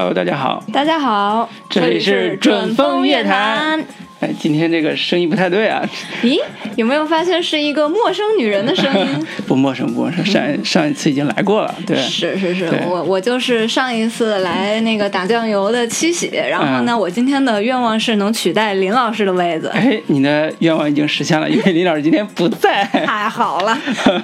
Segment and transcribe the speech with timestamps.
[0.00, 3.78] Hello，大家好，大家好，这里是准风乐坛。
[4.20, 5.86] 哎，今天这个声音不太对啊！
[6.22, 6.40] 咦，
[6.80, 9.26] 有没有发现是一个陌生女人的声音？
[9.46, 10.24] 不陌生，不陌生。
[10.24, 11.94] 上上一次已经来过了，对。
[11.98, 19.68] 是是是，我我就是上一次来那个打酱油的七喜，然后呢，我今天的愿望是能取代林老师的位子。
[19.74, 22.82] 哎，你的愿望已经实现了，因为林老师今天不在。
[22.84, 23.78] 太好了。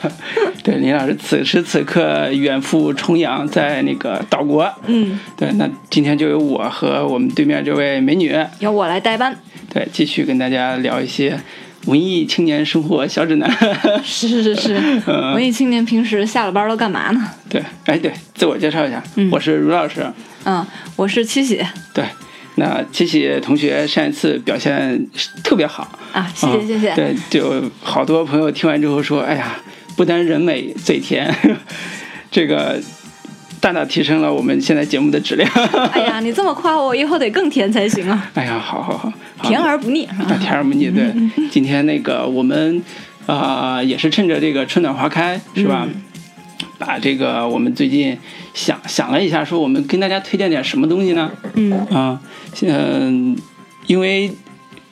[0.65, 4.67] 对，林老师此时此刻远赴重洋，在那个岛国。
[4.87, 5.21] 嗯。
[5.37, 9.37] 对，那今天就由我和我们对面这位美女，由我来代班。
[9.75, 11.39] 对，继续跟大家聊一些
[11.87, 13.51] 文艺青年生活小指南。
[14.05, 14.75] 是是是，
[15.35, 17.31] 文艺青年平时下了班都干嘛呢？
[17.49, 20.05] 对，哎对，自我介绍一下，我是卢老师。
[20.45, 20.65] 嗯，
[20.97, 21.65] 我是七喜。
[21.95, 22.05] 对，
[22.57, 25.07] 那七喜同学上一次表现
[25.43, 26.95] 特别好啊，谢谢谢谢。
[26.95, 29.57] 对，就好多朋友听完之后说，哎呀，
[29.97, 31.35] 不单人美嘴甜，
[32.31, 32.81] 这个。
[33.67, 35.51] 大大提升了我们现在节目的质量。
[35.91, 38.31] 哎呀，你这么夸我，以后得更甜才行啊！
[38.35, 40.09] 哎呀，好好好，甜而不腻，
[40.39, 40.89] 甜而不腻。
[40.89, 41.13] 对，
[41.51, 42.81] 今天那个我们
[43.27, 45.89] 啊，也是趁着这个春暖花开，是吧？
[46.79, 48.17] 把这个我们最近
[48.55, 51.33] 想想了一下，说我们跟大家推荐点什么东西呢？
[51.55, 52.21] 嗯啊，
[52.63, 53.37] 嗯，
[53.89, 54.31] 因为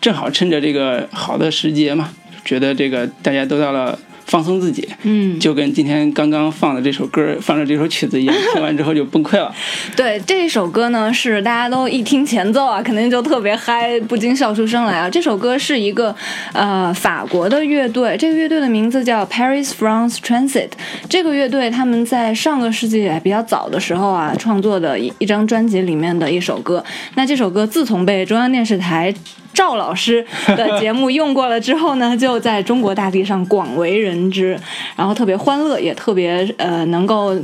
[0.01, 2.11] 正好趁着这个好的时节嘛，
[2.45, 3.97] 觉得这个大家都到了。
[4.27, 9.55] 放松自己，嗯，就跟今天刚刚放的这首歌，放的这首曲子一样，听完之后就崩溃了。
[9.95, 15.09] 对，这首歌呢是大家都一听前奏啊，肯定就特别嗨，不禁笑出声来啊。
[15.11, 16.15] 这首歌是一个
[16.53, 20.71] 呃法国的乐队，这个乐队的名字叫 Paris France Transit。
[21.09, 26.83] 这个乐队他们在上个世纪比较早的时候啊创作的一一张专辑里面的一首歌。
[27.15, 29.15] 那这首歌自从被中央电视台。
[29.55, 34.59] 赵老师的节目用过了之后呢，就在中国大地上广为人知，
[34.97, 37.35] 然后特别欢乐，也特别呃能够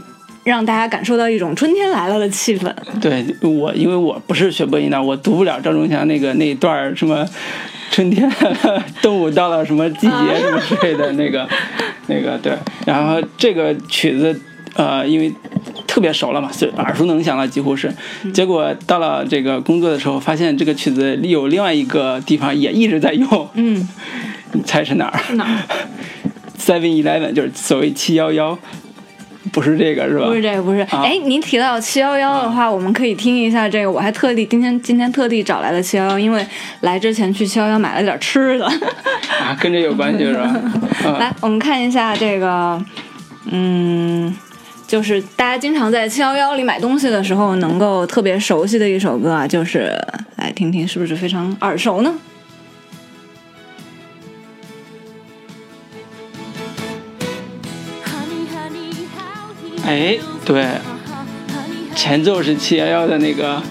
[0.44, 2.70] 让大家感受到一种春天来了的气氛。
[3.00, 7.24] 对我，因为我不是学播音的，我读不了赵忠祥那个那一段什么
[7.90, 8.30] 春天
[9.00, 11.48] 动物到了什么季节什么之类的那个
[12.08, 12.52] 那个对，
[12.84, 14.38] 然后这个曲子。
[14.76, 15.30] 呃，因为
[15.90, 17.92] 特别熟了嘛，所以耳熟能详了，几乎是。
[18.32, 23.48] 结果到了这个工作的时候，发现这个曲子有另外一个地方也一直在用。
[23.54, 23.88] 嗯，
[24.52, 25.34] 你 猜是哪儿？
[25.34, 25.58] 哪儿？
[26.56, 28.56] Seven Eleven 就是所谓七幺幺，
[29.50, 30.26] 不是这个是吧？
[30.26, 30.82] 不是这个，不是。
[30.92, 33.90] 哎，您提到七幺幺的话，我们可以听一下这个。
[33.90, 36.46] 我还特地今天今天特地找来了七幺幺，因为
[36.82, 38.64] 来之前去七幺幺买了点吃的。
[38.66, 40.54] 啊，跟这有关系是吧？
[41.18, 42.80] 来，我们看一下这个，
[43.50, 44.32] 嗯。
[44.90, 49.96] 就是大家经常在七幺幺里买东西的时候，能够特别熟悉的一首歌啊，就是
[50.34, 52.12] 来听听是不是非常耳熟呢？
[59.86, 60.66] 哎，对，
[61.94, 63.62] 前奏是七幺幺的那个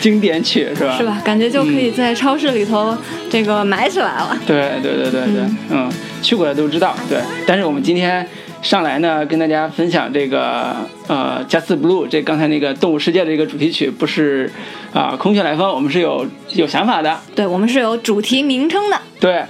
[0.00, 0.96] 经典曲，是吧？
[0.98, 1.22] 是吧？
[1.24, 2.98] 感觉就可以在超市里头
[3.30, 4.36] 这个买起来了。
[4.44, 5.88] 对对对对对，嗯，
[6.20, 6.96] 去过的都知道。
[7.08, 8.28] 对，但是我们今天。
[8.64, 10.74] 上来呢，跟大家分享这个
[11.06, 14.50] 呃《Just Blue》这刚才那个动物世界的一个主题曲，不是
[14.94, 17.20] 啊空穴来风，我们是有有想法的。
[17.34, 18.98] 对，我们是有主题名称的。
[19.20, 19.44] 对，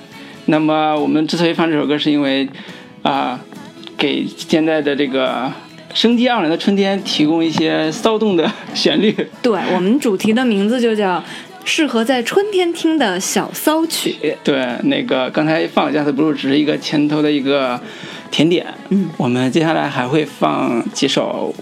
[0.46, 2.48] 那么我们之所以放这首歌，是因为
[3.02, 3.38] 啊，
[3.96, 5.50] 给现在的这个
[5.94, 9.14] 生机盎然的春天提供一些骚动的 旋律。
[9.40, 11.22] 对我们主题的名字就叫
[11.64, 14.36] 适合在春天听的小骚曲。
[14.42, 17.80] 对，那个刚才放《Just Blue》只是一个前头的一个。
[18.34, 21.54] 甜点，嗯，我们接下来还会放几首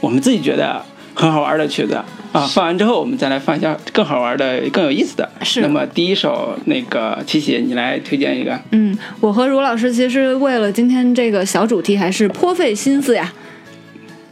[0.00, 0.80] 我们自己觉得
[1.12, 1.94] 很好玩的曲子
[2.30, 2.46] 啊。
[2.46, 5.28] 放完之后，我们再来放一下更好玩的、更有意思的。
[5.42, 5.60] 是。
[5.60, 8.56] 那么第一首，那个七喜，你来推荐一个。
[8.70, 13.32] 嗯，我和茹老师其实为了今天这个小主题还是颇费心思呀。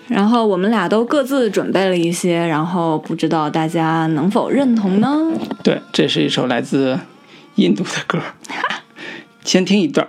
[0.06, 5.33] 然后我们俩都各自准备了一些，然后不知道大家能否认同呢？
[5.65, 6.97] 对，这是一首来自
[7.56, 8.21] 印度的歌，
[9.42, 10.06] 先听一段。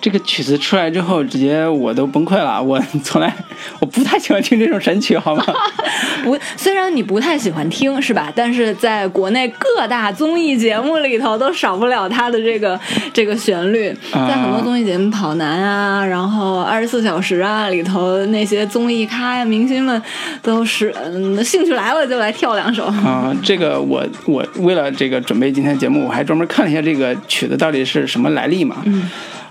[0.00, 2.62] 这个曲子出来之后，直接我都崩溃了。
[2.62, 3.34] 我从来
[3.80, 5.44] 我不太喜欢听这种神曲，好吗？
[6.24, 8.32] 不，虽然你不太喜欢听，是吧？
[8.34, 12.78] 但是在国内各大综艺节目里头都少不了它的这个
[13.12, 20.02] 这个旋律，在很多综艺节目《跑男》啊，然后《二十四小时》啊里头那些综艺咖呀、明星们
[20.42, 22.86] 都是嗯，兴趣来了就来跳两首。
[22.86, 28.78] 啊，这个我我为了这个准备今天节目，我还专门看了一下这个曲子到底是什么来历嘛。
[28.84, 29.08] 嗯。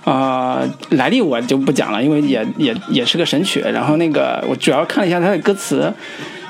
[0.08, 3.60] 啊，来历我就不讲了，因为也也也是个神曲。
[3.60, 5.94] 然后那个我主要看了一下它的歌词。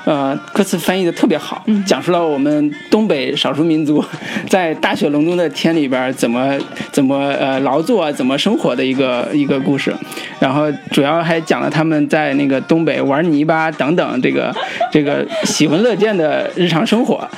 [0.08, 4.02] 呃，歌词翻译的特别好，讲述了我们东北少数民族
[4.48, 6.56] 在大雪隆冬的天里边怎么
[6.90, 9.94] 怎么呃劳作，怎么生活的一个一个故事。
[10.40, 14.50] 然后主要还讲了他们在那个东北玩泥巴等等这个
[14.90, 17.28] 这个喜闻乐见的日常生活。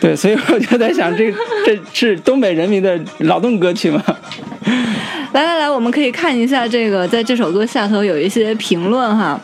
[0.00, 1.34] 对，所以我就在想， 这
[1.66, 4.00] 这是东北人民的劳动歌曲吗？
[5.32, 9.40] 来来来，我们可以看一下这个，在这首歌下头有一些评论哈。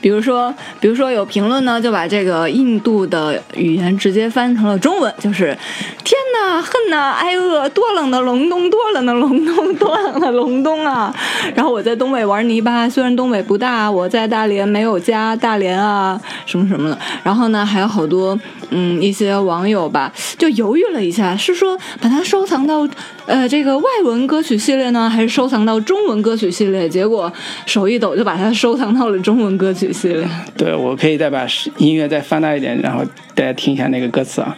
[0.00, 5.56] 比如说，比如说有评论呢，就把这个印度的语言直接翻成了中文，就是
[6.04, 11.14] “天呐，恨呐，挨饿，多冷的隆冬，多冷的隆冬， 多冷的隆冬啊！”
[11.54, 16.98] 然后我在东北玩泥巴，虽然东北不大，我在大连没有家，大连啊，什么什么的。
[17.22, 18.38] 然后呢，还有好多
[18.70, 22.86] 嗯一些网友吧，就犹豫了一下，是说把它收藏到
[23.26, 26.88] 呃这个外文歌曲系列呢，还是收藏到中文歌曲系列？
[26.88, 27.32] 结果
[27.64, 29.92] 手一抖就把它收藏到了中文歌曲。
[29.92, 30.26] 系列，
[30.56, 31.46] 对我可以再把
[31.78, 33.04] 音乐再放大一点，然后
[33.34, 34.56] 大家听一下那个歌词啊。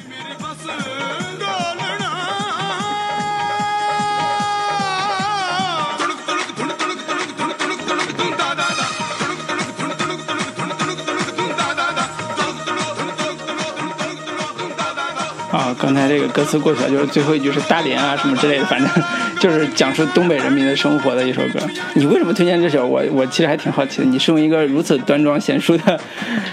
[15.52, 18.88] 啊，刚才这个歌词过去了，就是最后一句是大连啊什么之类的，反正
[19.40, 21.60] 就是讲述东北人民的生活的一首歌。
[21.94, 22.86] 你为什么推荐这首？
[22.86, 24.04] 我我其实还挺好奇的。
[24.04, 25.98] 你是用一个如此端庄贤淑的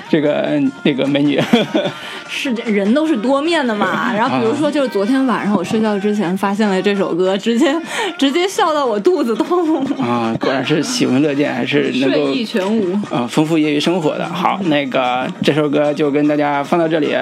[0.07, 1.41] 这个那个美女，
[2.27, 4.13] 是人都是多面的嘛。
[4.15, 7.75] 然后比如说，就是昨天晚上我睡觉之前发现了这首歌，直接
[8.17, 9.83] 直接笑到我肚子痛。
[9.99, 14.27] 啊，果然是喜闻乐见，还是能够睡意全无啊，丰富业余生活的。
[14.27, 17.15] 好，那个这首歌就跟大家放到这里。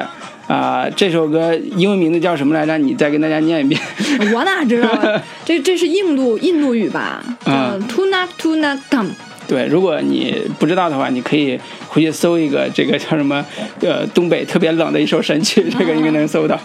[0.46, 2.78] 啊，这首歌英文名字叫什么来着？
[2.78, 3.80] 你再跟大家念一遍。
[4.34, 4.90] 我哪知道？
[5.46, 7.24] 这这是印度印度语吧？
[7.46, 9.08] 嗯，Tuna Tuna Gum。
[9.48, 13.44] 对，如果你不知道的话，你可以回去搜一个这个叫什么？
[13.82, 16.60] 呃，东北特别冷的一首神曲， 这个应该能搜到。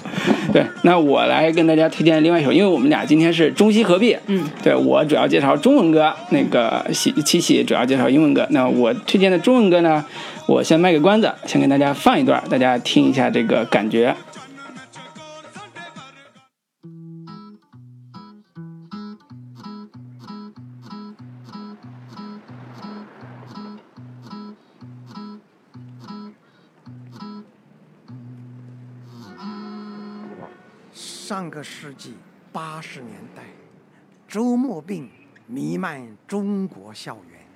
[0.53, 4.17] 对，那我来跟大家推荐另外一首，因为我们俩今天是中西合璧。
[4.27, 8.47] 嗯，对我主要介绍中文歌，那个喜七喜主要介绍英文歌。
[8.51, 10.05] 那我推荐的中文歌呢？
[10.47, 14.15] 我先卖个关子，先给大家放一段，大家听一下这个感觉。
[31.29, 32.17] 上个世纪
[32.51, 33.43] 八十年代，
[34.27, 35.11] 周末病
[35.47, 37.47] 弥漫中国校园，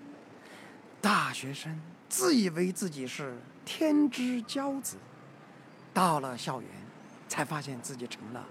[1.01, 1.81] 大学生。
[2.07, 3.35] 自以为自己是
[3.65, 4.99] 天之骄子，
[5.94, 6.70] 到了校园，
[7.27, 8.44] 才发现自己成了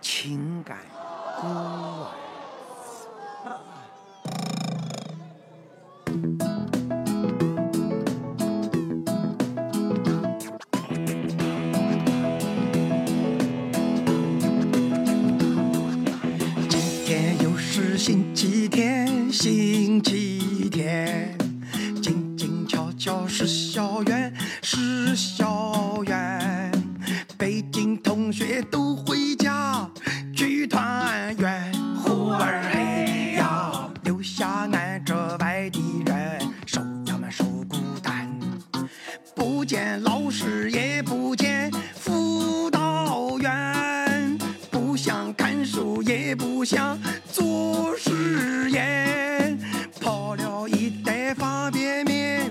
[0.00, 0.78] 情感
[1.38, 2.10] 孤儿。
[18.04, 21.34] 星期天，星期天。
[22.02, 24.30] 静静悄悄是校园，
[24.60, 26.70] 是校园，
[27.38, 29.90] 北京同学都回家
[30.36, 31.72] 去团圆。
[31.96, 38.28] 呼儿嘿呀，留下俺这外地人，受呀嘛受孤单。
[39.34, 44.36] 不见老师也不见辅导员，
[44.70, 46.98] 不想看书也不想
[47.34, 49.58] 做实验，
[50.00, 52.48] 泡了一袋方便面。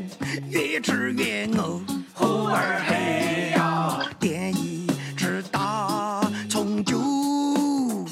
[0.49, 1.79] 越吃越饿，
[2.13, 4.85] 呼儿嘿呀，点一
[5.15, 6.99] 直打，从就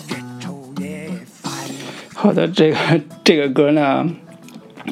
[0.08, 1.10] 越抽越
[1.42, 1.51] 烦。
[2.16, 2.78] 好的，这个
[3.25, 4.08] 这个歌呢，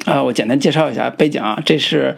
[0.04, 2.18] 啊，我简单介绍一下背景啊，这是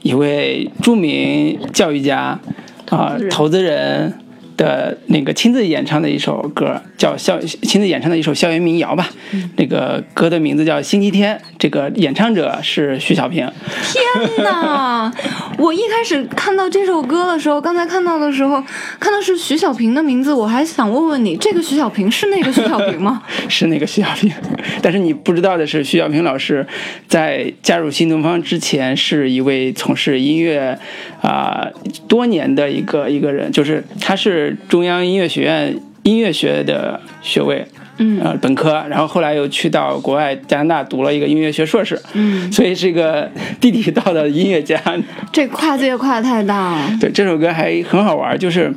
[0.00, 2.40] 一位著名教育家
[2.88, 4.18] 啊，投资人。
[4.56, 9.10] 的那个亲自演唱的一首歌，叫校亲自演唱的一首校园民谣吧。
[9.56, 13.46] 那个歌的名字叫《星期天》，这个演唱者是徐小平。
[13.92, 15.12] 天哪，
[15.58, 18.62] 我 我一开始看到这首歌的时候，刚才看到的时候，
[18.98, 23.22] 看到是徐小平的名字，我还想问问你，这个徐小平是那个徐小平吗？
[23.50, 24.32] 是那个徐小平，
[24.80, 26.66] 但是你不知道的是，徐小平老师
[27.06, 30.78] 在加入新东方之前，是一位从事音乐
[31.20, 31.68] 啊、
[32.08, 37.66] 多年的一个一个人，就是他是中央音乐学院音乐学的学位。
[37.96, 43.30] 嗯呃，本科，然后后来又去到国外加拿大读了一个音乐学硕士，嗯，所以是一个
[43.60, 44.76] 地地道道的音乐家。
[45.32, 46.98] 这跨界跨得太大了。
[47.00, 48.74] 对，这首歌还很好玩，就是，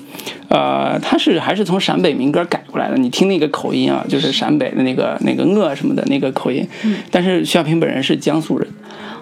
[0.50, 2.96] 呃，它是还是从陕北民歌改过来的。
[2.96, 6.64] 你听那个口音啊，就是陕北的那个那个呃什么的那个口音。
[7.10, 8.68] 但是徐小平本人是江苏人，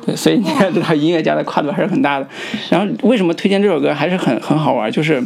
[0.06, 2.28] 对，所以你也知道音乐家的跨度还是很大的。
[2.70, 5.24] 然后为什么推荐这首歌还是很很好玩，就是。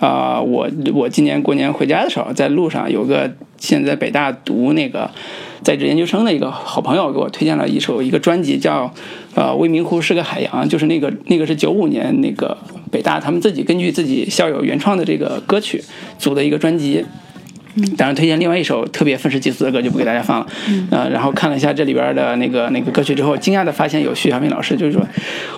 [0.00, 5.10] 啊、我我今年过年回家的时候，在路上有个现在北大读那个
[5.62, 8.92] 在职研究生的一个好朋友给我推荐了一首一个专辑叫，
[9.34, 12.56] 呃，未名湖是个海洋，就是那个那个是九五年那个
[12.90, 15.84] 北大他们自己根据自己校友原创的这个歌曲
[16.18, 17.04] 组的一个专辑。
[17.96, 20.46] 当然，推荐另外一首特别愤世嫉俗的歌就不给大家放了。
[20.90, 25.06] 呃，然后看了一下这里边的那个那个歌曲之后，惊讶的发现有徐小平老师，就是说，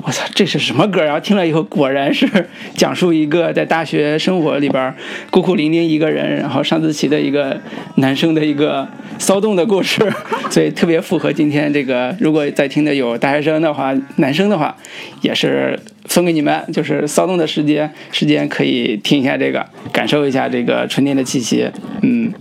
[0.03, 1.03] 我操，这是什么歌？
[1.03, 2.29] 然后听了以后，果然是
[2.75, 4.95] 讲述一个在大学生活里边
[5.31, 7.59] 孤苦伶仃一个人，然后上自习的一个
[7.97, 8.87] 男生的一个
[9.19, 10.01] 骚动的故事，
[10.51, 12.15] 所以特别符合今天这个。
[12.21, 14.77] 如果在听的有大学生的话，男生的话，
[15.23, 21.71] 也是分给你们，就是骚动的时间时间可以听一下这个，感受一下这个春天的气息。
[22.03, 22.33] 嗯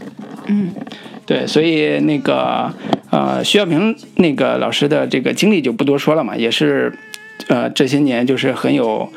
[0.47, 0.71] 嗯，
[1.25, 2.73] 对，所以那个
[3.11, 6.91] 呃，徐小平那个老师的这个经历就不多说了嘛，也是
[7.47, 9.11] 呃这些年就是很有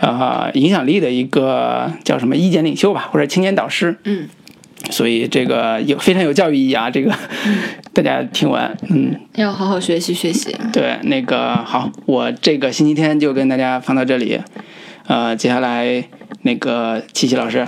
[0.00, 3.96] 呃影响力的一个叫什么意见领袖吧，或者青年导师。
[4.04, 4.28] 嗯，
[4.90, 7.12] 所以这个有非常有教育意义啊，这个
[7.92, 10.56] 大家听完，嗯，要好好学习学习。
[10.72, 14.40] 对，那个好，我这个星期天就跟大家放到这里，
[15.06, 16.04] 呃，接下来
[16.42, 17.66] 那个七七老师，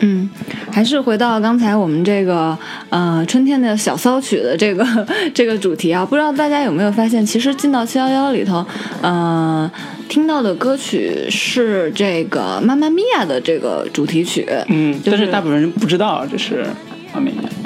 [0.00, 0.28] 嗯，
[0.72, 2.56] 还是回到刚才我们这个
[2.90, 4.84] 呃春天的小骚曲的这个
[5.32, 8.66] 这个主题啊，不知道大家有没有发现，其实进到七幺幺里头，
[9.00, 9.70] 呃，
[10.08, 16.66] 听到的歌曲是这个《妈妈咪呀》的这个主题曲，嗯，就是但是大部分人不知道这是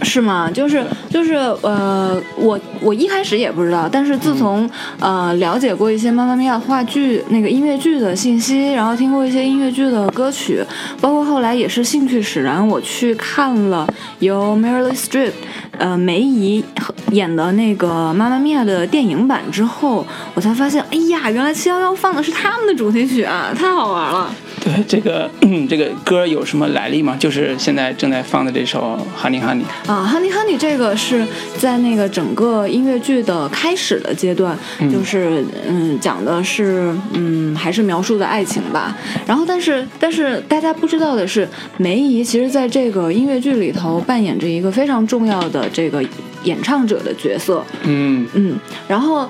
[0.02, 0.50] 是吗？
[0.50, 10.64] 就是就是呃，我我一开始也不知道，但是自从、呃了解过一些《妈妈咪呀》话剧那个音乐剧的信息，然后听过一些音乐剧的歌曲，
[11.00, 13.86] 包括后来也是兴趣使然，我去看了
[14.18, 15.32] 由 Meryl Streep
[15.78, 16.64] 呃梅姨
[17.12, 24.34] 演的那个《妈妈咪呀》的电影版之后，我才发现，哎呀，原来七幺幺放的是他们的主题曲啊，太好玩了。
[24.62, 27.16] 对这个嗯这个歌有什么来历吗？
[27.18, 29.62] 就是现在正在放的这首《Honey Honey》。
[29.90, 31.24] 啊，Honey Honey 这个是
[31.56, 34.58] 在那个整个音乐剧的开始的阶段，
[34.90, 38.96] 就是嗯讲的是嗯还是描述的爱情吧。
[39.26, 46.04] 然后但是但是大家不知道的是，梅姨其实在这个音乐剧里头扮演着一个非常重要的这个
[46.44, 47.64] 演唱者的角色。
[47.84, 49.28] 嗯嗯，然后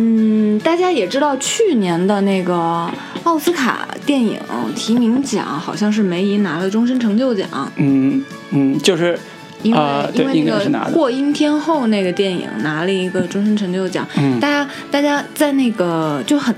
[0.00, 2.88] 嗯大家也知道去年的那个
[3.24, 4.38] 奥斯卡电影
[4.76, 7.48] 提名奖好像是梅姨拿了终身成就奖。
[7.76, 9.18] 嗯嗯，就是
[9.62, 9.80] 因为、
[10.14, 14.38] 因为那个霍英天后》那个电影拿了一个终身成就奖，嗯。
[14.38, 16.54] 大家大家在那个就很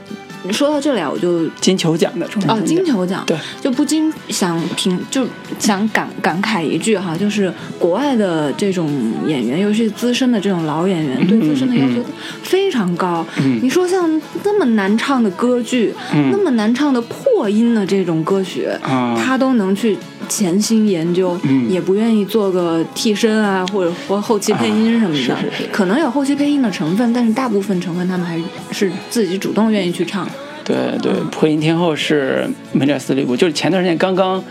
[0.50, 5.26] 说到这里啊，我就金球奖的哦金球奖对就不禁想评就
[5.58, 8.90] 想感感慨一句哈，就是国外的这种
[9.26, 12.02] 演员，尤其是资深的这种老演员，对自身的要求
[12.42, 13.24] 非常高。
[13.38, 13.60] 嗯。
[13.62, 16.30] 你说像那么难唱的歌剧，嗯。
[16.32, 19.14] 那么难唱的破音的这种歌曲，啊。
[19.22, 19.96] 他都能去
[20.30, 21.68] 潜心研究，嗯。
[21.70, 25.68] 也不愿意做个替身啊，或者或后期配音什么的，啊是是是。
[25.70, 30.26] 可能有后期配音的成分，但是大部分成分他们还是自己主动愿意去唱。
[30.64, 34.42] 对对，破音天后是梅丽尔·斯利普，就是前段时间刚刚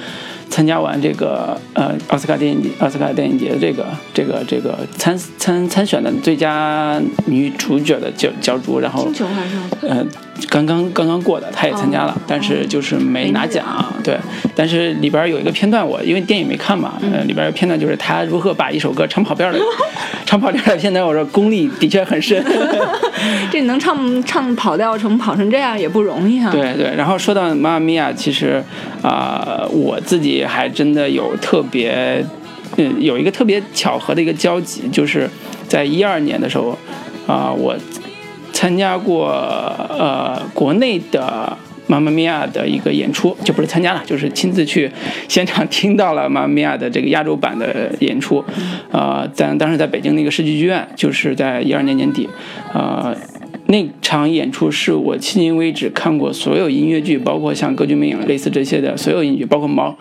[0.50, 9.08] 参加完这个呃奥斯卡电影奥斯卡电影节的这个这个这个参参参选的最佳女主角的角角逐，然后
[9.82, 10.06] 呃
[10.50, 13.64] 刚刚刚刚过的，她也参加了，哦但是就是没拿奖。
[14.04, 14.18] 对，
[14.56, 17.12] 但是里边有一个片段我，因为电影没看嘛，嗯。
[17.14, 19.60] 呃，里边有片段就是她如何把一首歌唱跑调的
[20.30, 22.40] 唱跑调的片段，我说功力的确很深。
[23.52, 26.52] 这能唱唱跑调成跑成这样也不容易啊。
[26.52, 28.64] 对对，然后说到妈妈咪呀，其实
[29.02, 32.24] 啊、我自己还真的有特别，
[32.78, 35.28] 嗯，有一个特别巧合的一个交集，就是
[35.68, 36.78] 在一二年的时候，
[37.26, 37.76] 啊、我
[38.54, 39.30] 参加过
[39.98, 41.58] 呃国内的。
[41.90, 44.90] 妈妈咪呀的一个演出，就不是参加了，就是亲自去
[45.28, 48.46] 现场听到了妈妈咪呀的这个亚洲版的演出，
[48.92, 52.30] 呃，在当时在北京那个世纪剧院，就是在一二年年底，
[52.74, 53.16] 呃，
[53.66, 59.98] 那场演出是我迄今为止看过所有音乐剧，包括像《歌剧魅影》类似这些的所有音乐剧，包括猫，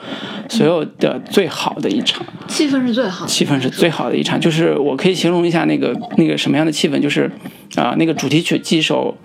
[0.51, 4.39] 所有的最好的一场，气氛是最好的，气氛是最好的一场。
[4.39, 7.31] 就是我可以形容一下那个那个什么样的气氛，就是
[7.77, 9.17] 啊、那个主题曲几首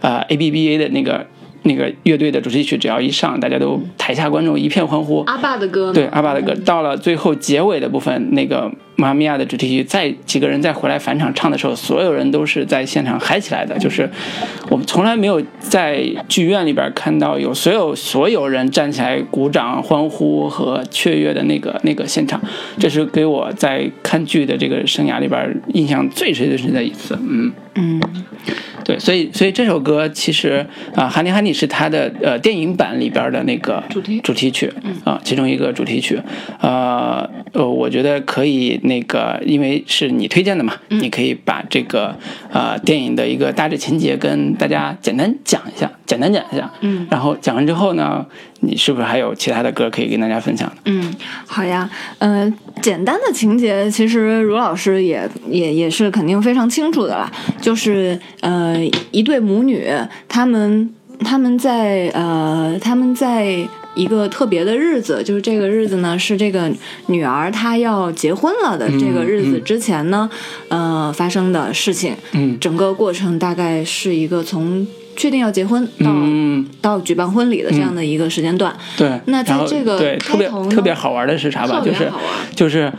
[0.00, 1.26] 啊、ABBA 的那个
[1.64, 5.20] 那个乐队的主题曲，只要一上，大家都台下观众一片欢呼。
[5.26, 13.78] 阿爸的歌，对阿爸的歌，到了最后结尾的部分，那个《妈妈咪呀》的主题曲，再几个人再回来返场唱的时候，所有人都是在现场嗨起来的。
[13.78, 14.08] 就是
[14.68, 22.40] 我们从来没有在剧院里边看到有所有所有人站起来鼓掌、欢呼和雀跃的那个那个现场，
[22.78, 27.18] 这是给我在看剧的这个生涯里边印象最深最深的一次。
[27.20, 27.52] 嗯。
[27.74, 28.00] 嗯
[28.84, 34.70] 对，所以所以这首歌其实啊，哈尼哈尼是他的呃电影版里边的那个主题主题曲
[35.04, 36.20] 啊，其中一个主题曲。
[36.60, 42.16] 呃呃，我觉得可以那个，因为是你推荐的嘛，你可以把这个
[42.50, 46.70] 呃电影的一个大致情节跟大家简单讲一下，简单讲一下。
[46.80, 48.24] 嗯，然后讲完之后呢，
[48.60, 50.70] 你是不是还有其他的歌可以跟大家分享？
[50.84, 51.14] 嗯，
[51.46, 58.76] 好呀，呃，简单的情节其实卢老师也也也是肯定非常清楚的啦，就是呃
[59.10, 59.86] 一对母女，
[60.28, 63.66] 他们他们在呃他们在。
[63.94, 66.70] 一个特别的日子，就是这个日子呢，是这个
[67.06, 70.28] 女儿她要结婚了的这个日子之前呢，
[70.68, 72.14] 呃发生的事情。
[72.32, 78.74] 嗯整个过程大概是一个从确定要结婚到、嗯，到举办婚礼的这样的一个时间段。
[78.96, 79.20] 对。
[79.26, 81.82] 那在这个对特别特别好玩的是啥吧？
[81.84, 82.10] 就是
[82.54, 82.90] 就是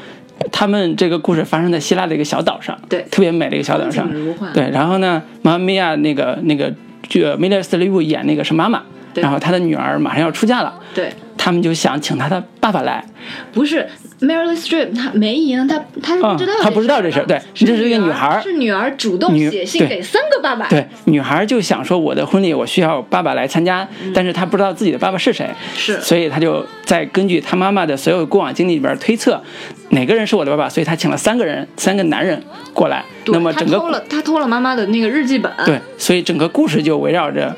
[0.51, 4.07] 他们这个故事发生在希腊的一个小岛上，对特别美的一个小岛上。
[4.53, 6.71] 对，然后呢，妈妈咪呀那个那个
[7.09, 8.83] 剧梅丽尔·斯特里布演那个是妈妈，对
[9.15, 13.03] 然后他的女儿马上要出嫁了，对，他们就想请他的爸爸来，
[13.51, 13.87] 不是
[14.21, 18.41] Meryl Streep，她梅姨呢，她她是不知道、嗯她不知道这事儿对是这是一个女女孩儿。
[18.41, 26.01] 是女儿主动写信给三个爸爸，对，女孩就想说我的婚礼我需要爸爸来参加，但是她不知道自己的爸爸是谁，嗯是。
[26.01, 29.41] 所以她就在根据她妈妈的所有过往经历里边推测
[29.89, 32.41] 哪个人是我的爸爸，所以她请了三个人，三个男人
[32.73, 37.53] 过来，那么整个偷了她偷了妈妈的那个日记本，对，所以整个故事就围绕着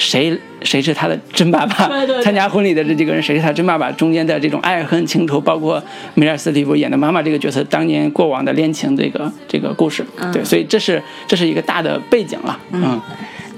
[0.00, 2.22] 谁谁是他的真爸爸，对对对。
[2.24, 5.82] 参加婚礼的这几个人谁是他真爸爸，中间的这种爱恨情仇，包括
[6.14, 12.98] 梅尔斯蒂夫演的妈妈这个角色当年过往的恋情这个这个故事，对，所以这是这是一个大的背景了，嗯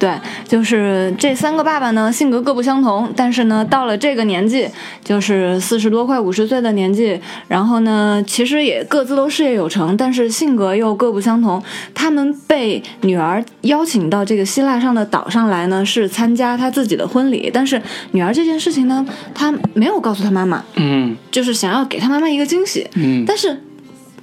[0.03, 0.13] 对，
[0.49, 4.69] 就是这三个爸爸呢，性格各不相同，但是呢，到了这个年纪，
[5.05, 11.63] 就是四十多快五十岁的年纪，然后呢，其实也各自都事业有成，但是性格又各不相同。
[11.95, 23.57] 他们被女儿邀请到这个希腊上的岛上来呢，是参加他自己的婚礼，但是女儿这件事情呢，他没有告诉他妈妈，嗯就是想要给他妈妈一个惊喜，嗯，但是。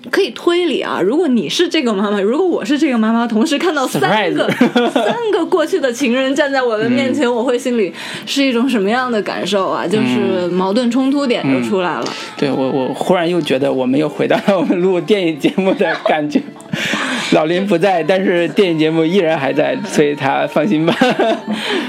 [0.10, 4.50] 可以推理啊，如果你是这个妈妈，如果我是这个妈妈，同时看到三个
[4.92, 7.92] 三个过去的情人站在我的面前，我会心里
[8.26, 9.86] 是一种什么样的感受啊？
[9.86, 12.06] 就是矛盾冲突点就出来了。
[12.38, 16.42] 对我我忽然又觉得我们又回到了我们录电影节目的感觉。
[17.34, 20.96] 老林不在，但是电影节目依然还在，所以他放心吧。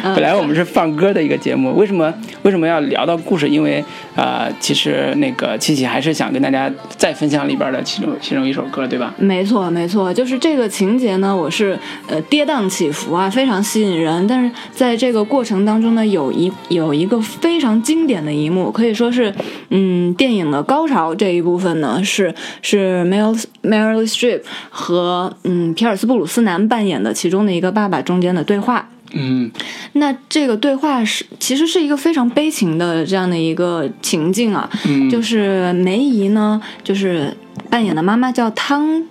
[0.03, 2.13] 本来我们是放歌的一个节目，为什么
[2.43, 3.49] 为什么要聊到故事？
[3.49, 3.83] 因为
[4.15, 9.15] 啊、呃其实那个七七还是想跟大家再分享里边的其中其中一首歌，对吧？
[9.19, 14.27] 没错，没错，就是这个情节呢，我是呃跌宕起伏啊，非常吸引人。
[14.27, 19.33] 但是在这个过程当中呢，有一有一个非常经典的一幕，可以说是
[19.71, 28.89] 嗯电影的高潮这一部分呢，是是 Meryl Meryl Streep 和嗯皮尔斯布鲁斯南扮演的其中的一个爸爸中间的对话。
[29.13, 29.51] 嗯。
[29.95, 37.37] 那这个对话是其实是一个非常悲情的这样的一个情境啊，嗯，就是梅姨呢，就是
[37.69, 39.05] 扮演的妈妈叫汤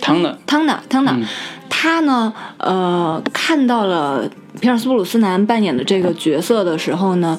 [0.00, 1.24] 汤的，汤娜，汤娜嗯，
[1.68, 4.26] 她呢，呃，看到了
[4.60, 7.38] 皮尔斯布鲁斯南扮演的这个角色的时候呢，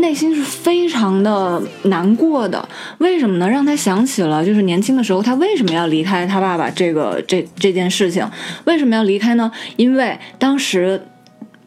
[0.00, 2.68] 内心是非常的难过的。
[2.98, 3.48] 为什么呢？
[3.48, 8.28] 让他想起了就是年轻的时候，他为什么要离开他爸爸这个这这件事情？
[8.64, 9.50] 为什么要离开呢？
[9.76, 11.02] 因为当时。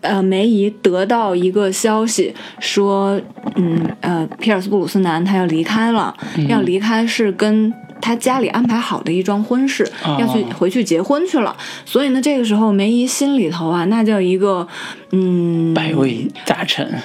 [0.02, 3.22] 呃，梅姨得到一个消息说，
[3.56, 6.12] 嗯，呃，皮尔斯布鲁斯南他要离开了，
[6.50, 11.56] 要离开是跟他家里安排好的一桩婚事，哦要去回去结婚去了。
[11.86, 14.68] 所以呢，这个时候梅姨心里头啊，那叫一个
[15.12, 17.00] 嗯百味杂陈，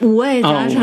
[0.00, 0.82] 五味杂陈，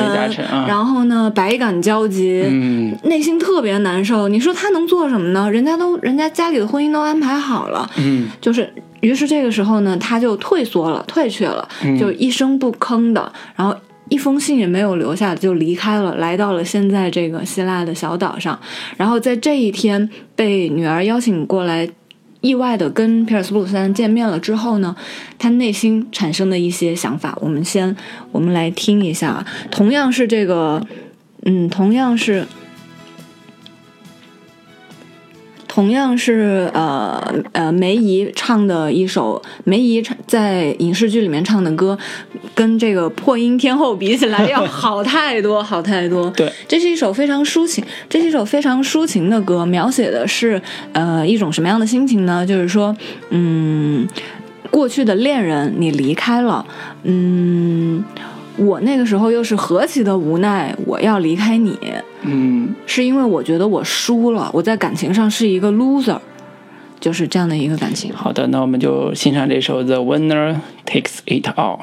[0.67, 4.27] 然后呢百感交集，嗯内心特别难受。
[4.27, 5.51] 你说他能做什么呢？
[5.51, 8.71] 人家都人家家里的婚姻都安排好了，嗯就是，
[9.01, 13.75] 于是这个时候呢，他就退缩了，退却了，嗯就一声不吭的，然后
[14.09, 18.57] 一封信也没有留下，就离开了，来到了现在这个希腊的小岛上。
[18.97, 21.87] 然后在这一天被女儿邀请过来
[22.41, 24.95] 意外的跟皮尔斯布鲁斯安见面了之后呢，
[25.39, 27.95] 他内心产生的一些想法，我们先
[28.31, 29.45] 我们来听一下。
[29.71, 30.85] 同样是这个，
[31.45, 32.45] 嗯，同样是。
[35.73, 41.97] 同样是呃呃梅姨唱的一首，梅姨唱在影视剧里面唱的歌，
[42.53, 46.29] 跟这个破音天后比起来要好太多， 好太多。
[46.31, 52.45] 对，这是一首非常抒情，这是一首非常抒情的歌，描写的是呃一种什么样的心情呢？
[52.45, 52.93] 就是说，
[53.29, 54.05] 嗯，
[54.69, 56.65] 过去的恋人你离开了，
[57.03, 58.03] 嗯，
[58.57, 61.77] 我那个时候又是何其的无奈，我要离开你。
[62.23, 66.19] 嗯，是因为我觉得我输了，我在感情上是一个 loser，
[66.99, 68.13] 就是这样的一个感情。
[68.13, 71.79] 好的，那我们就欣赏这首《The Winner Takes It All》。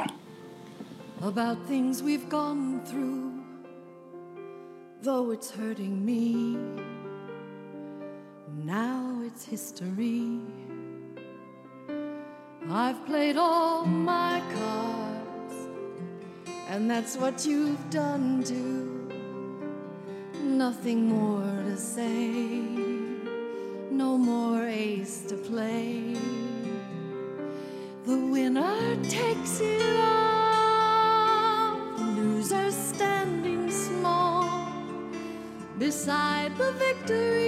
[1.21, 3.33] about things we've gone through,
[5.03, 6.57] though it's hurting me.
[8.65, 10.41] Now it's history.
[12.71, 15.18] I've played all my cards,
[16.69, 19.11] and that's what you've done too.
[20.43, 22.29] Nothing more to say,
[23.91, 26.15] no more ace to play.
[28.05, 31.77] The winner takes it all,
[32.17, 34.71] loser standing small
[35.79, 37.48] beside the victory.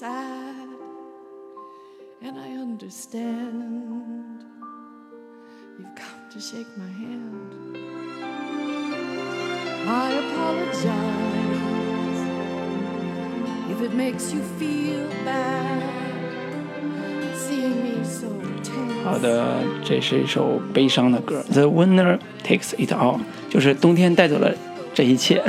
[0.00, 0.68] Sad.
[2.20, 4.44] And I understand.
[5.78, 7.78] You've come to shake my hand.
[9.88, 12.20] I apologize
[13.70, 15.82] if it makes you feel bad.
[17.34, 18.28] Seeing me so.
[19.02, 24.52] 好的，这是一首悲伤的歌，《The Winner Takes It All》，就是冬天带走了
[24.92, 25.42] 这一切。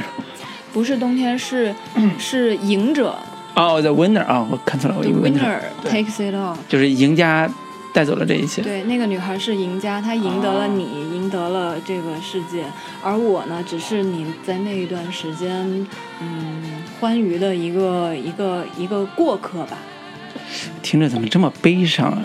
[0.71, 1.75] 不是冬天，是
[2.17, 3.17] 是赢者
[3.57, 6.55] 哦，《The Winner》啊，我看错了，我以为 winner takes it all。
[6.69, 7.49] 就是赢家
[7.91, 8.61] 带走了这一切。
[8.61, 12.63] 对，那个女孩是赢家，她赢得了你，赢得了这个世界，
[13.03, 15.87] 而我呢，只是你在那一段时间，
[16.21, 16.61] 嗯，
[16.99, 19.79] 欢愉的一个一个一个过客吧。
[20.83, 22.23] 听着怎么这么悲伤啊？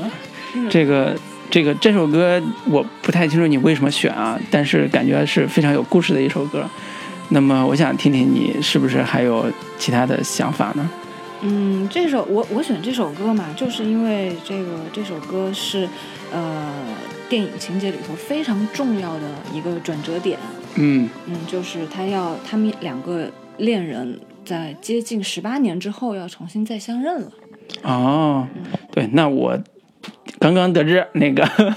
[0.55, 1.17] 嗯这个
[1.51, 6.69] 这个这首歌我不太清楚你为什么选啊，但是感觉是非常有故事的一首歌。
[7.31, 10.87] 那么我想听听你是不是还有其他的想法呢？
[11.43, 15.89] 嗯，这首我我选这首歌嘛，就是因为这个这首歌是
[16.33, 16.73] 呃
[17.29, 20.39] 电影情节里头非常重要的一个转折点。
[20.77, 27.33] 嗯嗯，就是他要他们两个恋人在接近十八年之后要重新再相认了。
[27.83, 28.47] 哦，
[28.93, 29.59] 对，那我
[30.39, 31.45] 刚刚得知那个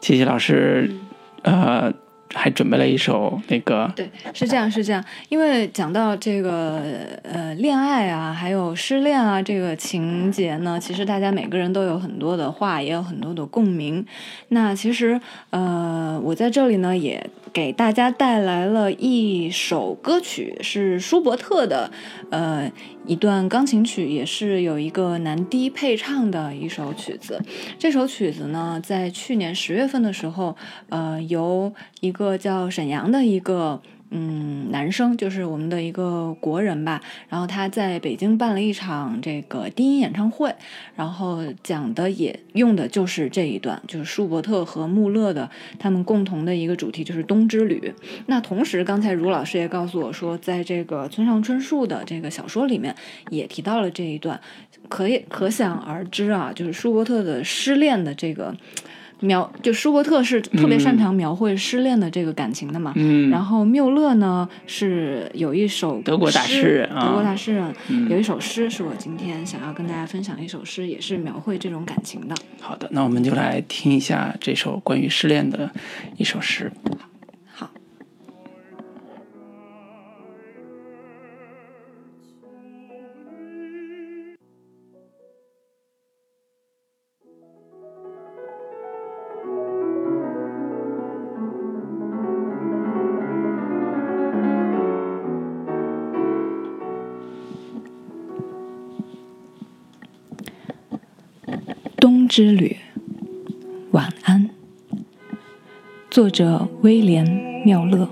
[0.00, 0.90] 琪琪老师，
[1.42, 1.92] 呃，
[2.34, 5.04] 还准备了一首那个，对，是这样，是这样。
[5.28, 6.80] 因为讲到这个
[7.22, 14.04] 呃恋爱啊，还有失恋啊这个情节呢，其实大家每个人都有很多的话，也有很多的共鸣。
[14.48, 21.90] 那其实呃，我在这里呢也给大家带来了一首歌曲，是舒伯特的
[22.30, 22.72] 呃
[23.06, 27.40] 一段钢琴曲，也是有一个男低配唱的一首曲子。
[27.78, 30.56] 这首曲子呢，在去年十月份的时候，
[30.88, 33.82] 呃，由一个叫沈阳的一个。
[34.14, 40.54] 嗯，男生就是我们的一个国人吧，然后他在北京办了一场这个低音演唱会，
[40.94, 45.48] 然后讲的也用的就是这一段，就是舒伯特和穆勒的
[45.78, 47.80] 他们共同的一个主题，就是《冬之旅》。
[48.26, 52.94] 那同时，刚才如老师也告诉我说，在这个村上春树的这个小说里面
[53.30, 54.38] 也提到了这一段，
[54.90, 58.54] 可以可想而知啊，就是舒伯特的失恋的这个。
[59.22, 72.34] 描就舒伯特是特别擅长描绘失恋的这个感情的嘛，嗯，然后缪勒呢是有一首德国大诗人啊德国大诗人嗯有一首诗是我今天想要跟大家分享的一首诗，也是描绘这种感情的。
[72.60, 75.70] 好的，那我们就来听一下这首关于失恋的
[76.16, 76.70] 一首诗。
[76.98, 77.08] 好，
[102.34, 102.78] 之旅，
[103.90, 104.48] 晚安。
[106.10, 107.26] 作者威廉·
[107.66, 108.08] 缪勒。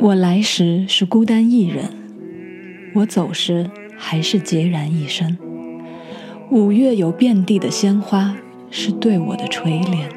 [0.00, 1.92] 我来时是孤单一人，
[2.92, 5.38] 我走时还是孑然一身。
[6.50, 8.36] 五月有遍地的鲜花，
[8.72, 10.08] 是对我的垂怜。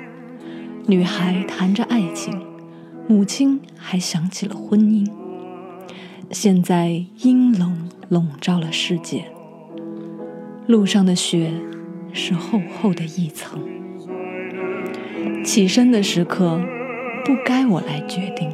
[0.88, 2.42] 女孩谈着爱情，
[3.08, 5.08] 母亲还想起了婚姻。
[6.32, 9.26] 现在阴冷笼罩了世界，
[10.72, 11.52] 路上的雪
[12.14, 13.60] 是厚厚的一层。
[15.44, 16.62] 起身的时刻，
[17.26, 18.50] 不该我来决定。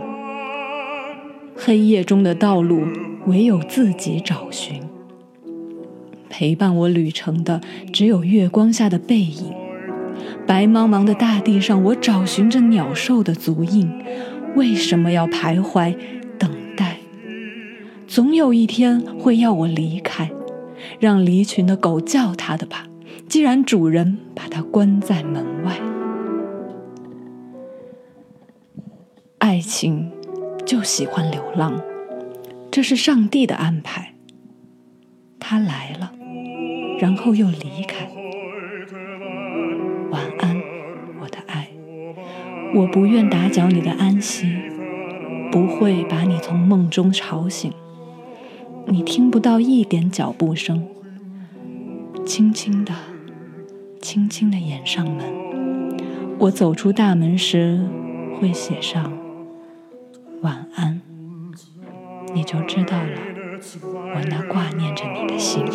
[1.56, 2.82] 黑夜中的道路，
[3.28, 4.82] 唯有自己找寻。
[6.28, 7.62] 陪伴我旅程的，
[7.94, 9.54] 只有月光下的背影。
[10.48, 13.88] 白茫茫的大地上，我找寻着鸟兽的足印。
[14.56, 15.96] 为什么要徘徊
[16.40, 16.98] 等待？
[18.08, 20.32] 总有一天会要我离开，
[21.00, 22.88] 让离群的狗叫它的吧。
[23.30, 25.78] 既然主人把它关在门外。
[29.40, 30.12] 爱情
[30.66, 31.82] 就喜欢流浪，
[32.72, 34.14] 这是上帝的安排。
[35.40, 36.14] 他来了，
[37.00, 38.10] 然后又离开。
[40.12, 40.62] 晚安，
[41.22, 41.70] 我的爱。
[42.76, 44.52] 我不愿打搅你的安息，
[45.52, 47.72] 不会把你从梦中吵醒。
[48.90, 50.88] 你听不到一点脚步声，
[52.26, 52.94] 轻轻的，
[54.02, 55.26] 轻轻的掩上门。
[56.40, 57.86] 我走出大门时，
[58.40, 59.12] 会写上
[60.42, 61.02] 晚安，
[62.34, 63.20] 你就知道了
[63.92, 65.66] 我那挂念着你的心。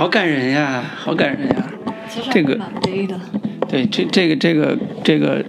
[0.00, 1.56] 好感人呀，好感人呀！
[2.08, 3.20] 其实这个蛮悲的，
[3.68, 5.44] 对，这这个这个这个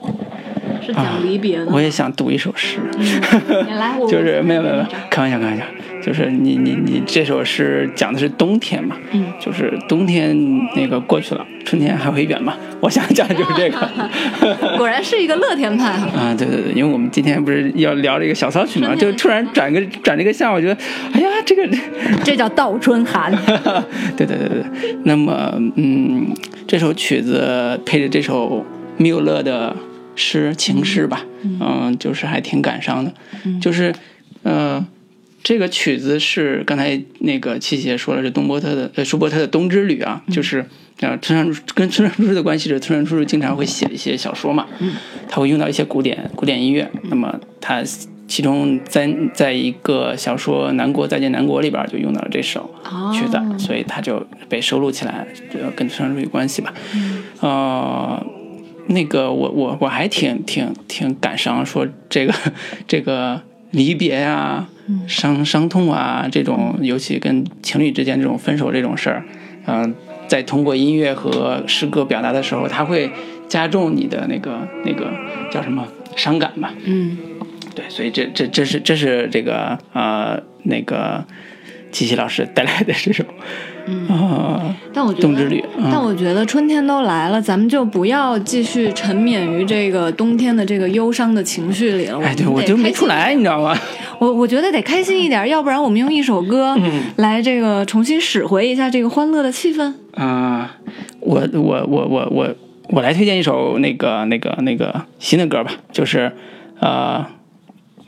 [0.85, 1.67] 是啊讲离别的。
[1.67, 5.63] 我也想读一首诗， 你来，我就是没有没有没有开玩笑开玩笑，
[6.03, 9.27] 就是你你你这首诗讲的是冬天嘛，嗯。
[9.39, 10.37] 就是冬天
[10.75, 13.89] 那个过去了，春天还会远吗， 我想讲的就是这个。
[14.77, 15.85] 果然是一个乐天派。
[16.11, 20.77] 啊，对对对，因为我们今天不是要聊这个小骚曲嘛，就突然转个转这个向，我觉得，
[21.13, 21.65] 哎呀，这个，
[22.25, 23.31] 这叫倒春寒。
[24.17, 24.95] 对对对对对。
[25.05, 26.35] 那么，嗯，
[26.67, 28.65] 这首曲子配着这首
[28.97, 29.73] 缪勒的
[30.13, 31.25] 诗情诗吧，
[31.61, 33.13] 嗯、就是还挺感伤的，
[33.61, 33.93] 就是，
[34.43, 34.85] 呃。
[35.43, 40.63] 这个曲子是刚才那个七姐说了，是东波特的呃舒伯特的《冬之旅》啊，就是
[41.01, 44.65] 呃村上跟村上春树的关系是村上春树经常会写一些小说嘛，
[45.27, 46.89] 他会用到一些古典古典音乐。
[47.09, 47.83] 那么他
[48.27, 52.73] 其中在在一个小说《南国再见南国》里边就用到了这首
[53.13, 55.27] 曲子，所以他就被收录起来，
[55.75, 56.73] 跟村上春树有关系吧。
[57.41, 58.25] 呃，
[58.87, 62.33] 那个我我我还挺挺挺感伤，说这个
[62.87, 64.65] 这个离别呀、
[65.07, 69.25] 伤伤痛啊，这种尤其跟情侣之间这种分手这种事儿，
[69.65, 69.93] 嗯、
[70.31, 73.11] 在通过音乐和诗歌表达的时候，它会
[73.49, 75.11] 加重你的那个那个
[75.51, 76.73] 叫什么伤感吧？
[76.85, 77.17] 嗯
[77.75, 81.21] 对，所以这这这是这是这个呃那个
[81.91, 83.25] 琪琪老师带来的这种，
[83.87, 92.21] 嗯、但我觉得，冬之旅嗯但我觉得春天都来了，咱们就不要继续沉湎于这个冬天的这个忧伤的情绪里了。
[92.21, 93.77] 哎，对我就没出来，你知道吗？
[94.17, 99.93] 我我觉得得开心一点，要不然我们用一首歌嗯来这个重新使回一下这个欢乐的气氛。
[100.13, 100.77] 啊、
[101.19, 102.55] 我我我我我
[102.89, 106.31] 我来推荐一首那个那个那个新的歌吧，就是
[106.79, 107.25] 呃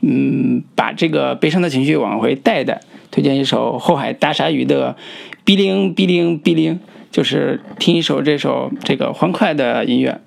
[0.02, 4.96] 嗯，把这个悲伤的情绪往回带带，推荐一首后海大鲨鱼的
[5.46, 6.76] 《哔铃哔铃哔铃》，
[7.10, 10.20] 就是听一首这首这个欢快的音乐。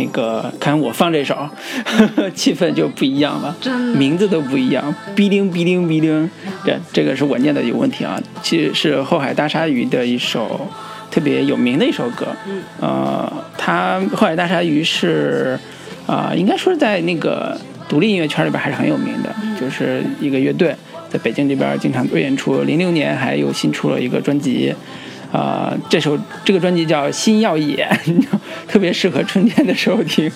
[0.00, 1.36] 那个看我放这首，
[2.34, 6.30] 气氛就不一样了，真名字都不一样，哔铃哔铃哔铃，
[6.64, 10.66] 这这个是我念的有问题啊，其实是后海大鲨鱼的一首
[11.10, 15.58] 特别有名的一首歌，嗯，呃，它后海大鲨鱼是
[16.06, 17.56] 啊、应该说是在那个
[17.88, 20.74] 独立音乐圈里边还是很有名的，就是一个乐队，
[21.08, 24.74] 在北京这边经常做演出，零六年还有新出了一个专辑。
[25.32, 27.88] 呃，这首这个专辑叫《新耀野》，
[28.66, 30.30] 特别适合春天的时候听。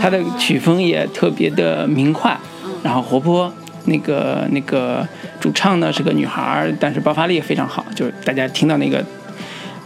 [0.00, 2.36] 它的曲风也特别的明快，
[2.82, 3.52] 然后活泼。
[3.86, 5.06] 那个那个
[5.38, 9.04] 主唱呢是个女孩儿，但是爆发力也非常好，就是大家听到那个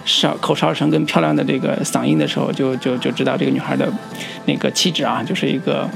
[0.05, 3.93] 哨口哨声跟漂亮的这个嗓音的时候，就就就知道这个女孩的
[4.47, 5.89] 那个气质啊，就是一个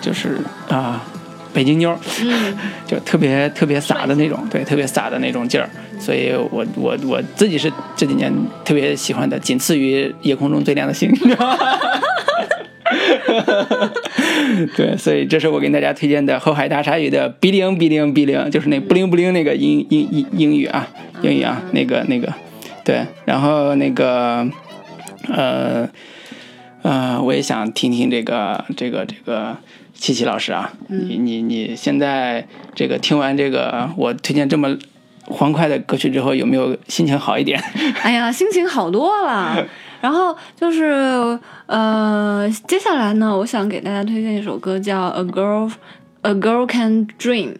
[0.00, 1.00] 就是啊、
[1.52, 1.98] 北京妞儿，
[2.86, 5.70] 就特别特别飒的那种，对，特别飒的那种劲儿。
[5.98, 8.32] 所以我我我自己是这几年
[8.64, 11.10] 特别喜欢的，仅次于夜空中最亮的星。
[14.74, 20.88] 对，所以这是我给大家推荐的后海大鲨鱼的 “bling bling bling”，”，就是那不灵不灵那个英英英英语啊，
[21.22, 22.32] 英语啊，那个那个，
[22.84, 24.48] 对，然后那个
[25.28, 25.88] 呃
[26.82, 29.56] 呃，我也想听听这个这个这个
[29.94, 34.76] 七七老师啊，你你你现在这个听完这个我推荐这么
[35.28, 37.60] 欢快的歌曲之后，有没有心情好一点？
[38.02, 39.64] 哎呀，心情好多了。
[40.00, 45.72] 然后就是呃，接下来呢，我想给大家推荐一首歌，叫《A Girl
[46.22, 47.54] A Girl Can Dream》，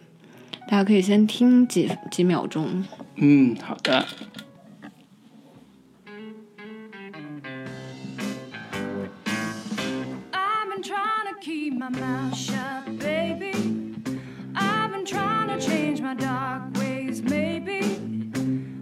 [0.69, 2.85] 大家可以先听几几秒钟。
[3.17, 4.05] 嗯，好的。
[10.31, 12.88] I've been trying to keep my mouth shut,
[15.59, 17.81] change my dark ways, maybe.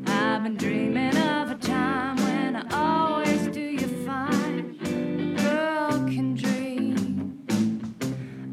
[0.06, 4.78] I've been dreaming of a time when I always do you fine.
[4.84, 7.44] A girl can dream.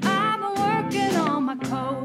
[0.03, 2.04] I've been working on my cold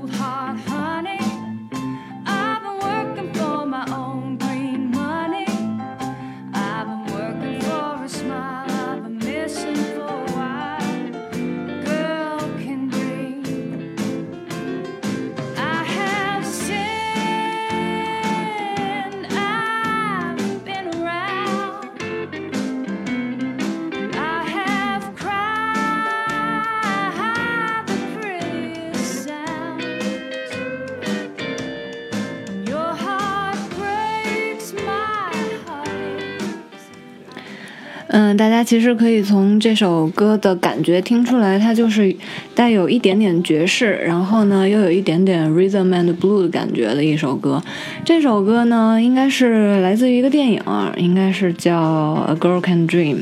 [38.11, 42.15] 嗯，大家其实可以从这首歌的感觉听出来，它就是
[42.55, 47.61] 带有一点点爵士，然后呢又有一点点 rhythm and blue 的感觉的一首歌。
[48.03, 50.59] 这首歌呢应该是来自于一个电影，
[50.97, 53.17] 应该是叫《A Girl Can Dream》。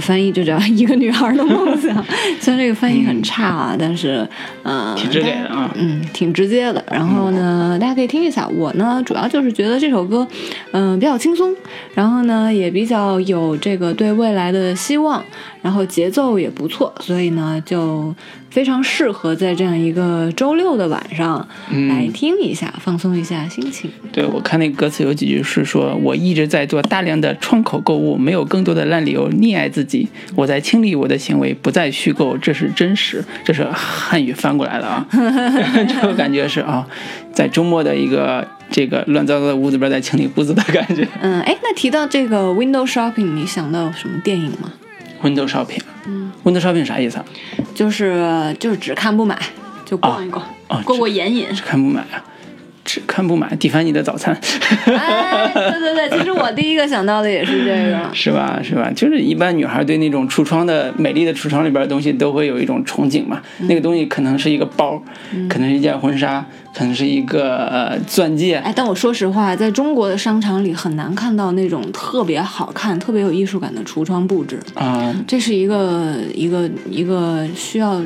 [0.00, 2.04] 翻译就叫一个女孩的梦想，
[2.40, 4.26] 虽然这个翻译很差啊，但是，
[4.62, 6.84] 呃，挺直接的啊嗯，挺直接的。
[6.90, 8.46] 然后呢，大家可以听一下。
[8.48, 10.26] 我呢，主要就是觉得这首歌，
[10.72, 11.54] 嗯、比较轻松，
[11.94, 15.22] 然后呢，也比较有这个对未来的希望，
[15.68, 18.14] 然后节奏也不错，所以呢，就
[18.48, 21.46] 非常适合在这样一个周六的晚上
[21.90, 23.90] 来听一下，放松一下心情。
[24.10, 30.08] 对，我看那个歌词有几句是说，我一直在做大量的窗口购物，没有更多的烂理由溺爱自己。
[30.34, 33.22] 我在清理我的行为，不再虚构，这是真实。
[33.44, 35.06] 这是汉语翻过来了啊，
[35.86, 36.86] 这个感觉是啊，
[37.34, 41.06] 在周末的一个这个乱糟糟的屋子边在清理屋子的感觉。
[41.20, 44.72] 嗯，哎，那提到这个 window shopping，你想到什么电影吗？
[45.22, 47.24] Window shopping，嗯，Window shopping 啥意思啊？
[47.74, 49.38] 就是就是只看不买，
[49.84, 51.46] 就逛一逛，啊过过眼瘾。
[51.52, 52.24] 只看不买啊，
[52.88, 54.34] 只看不买，蒂凡尼的早餐。
[54.86, 57.98] 哎，对对对，其实我第一个想到的也是这个。
[58.14, 58.58] 是吧？
[58.64, 58.90] 是吧？
[58.96, 63.42] 就是一般女孩对那种橱窗的美丽的橱窗里边的东西都会有一种憧憬嘛。
[63.58, 65.02] 那个东西可能是一个包，
[65.50, 68.56] 可能是一件婚纱，可能是一个呃钻戒。
[68.56, 78.00] 哎，但我说实话，在中国的商场里很难看到那种特别好看、特别有艺术感的橱窗布置，啊、这是一个一个一个需要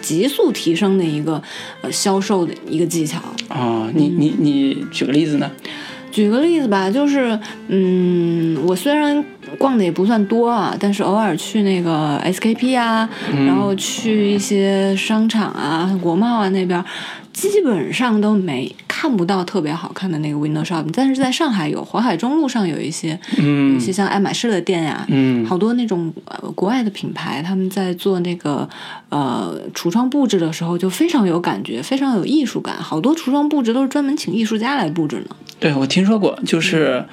[0.00, 1.42] 急速提升的一个
[1.82, 3.18] 呃销售的一个技巧。
[3.48, 5.50] 啊、你你你举个例子呢？
[6.12, 7.38] 举个例子吧，就是
[7.68, 9.24] 嗯，我虽然
[9.56, 13.08] 逛的也不算多啊，但是偶尔去那个 SKP 啊，
[13.46, 16.84] 然后去一些商场啊、国贸啊那边，
[17.32, 20.90] 基本上都没看不到特别好看的那个 window shopping。
[20.92, 28.68] 但是在上海有淮海中路上有一些，嗯有一些像爱马仕的店呀、嗯好多那种呃国外的品牌，他们在做那个
[29.08, 32.76] 呃橱窗布置的时候就非常有感觉，非常有艺术感。
[32.76, 35.36] 好多橱窗布置都是专门请艺术家来布置呢。
[35.58, 37.04] 对，我听说过，就是，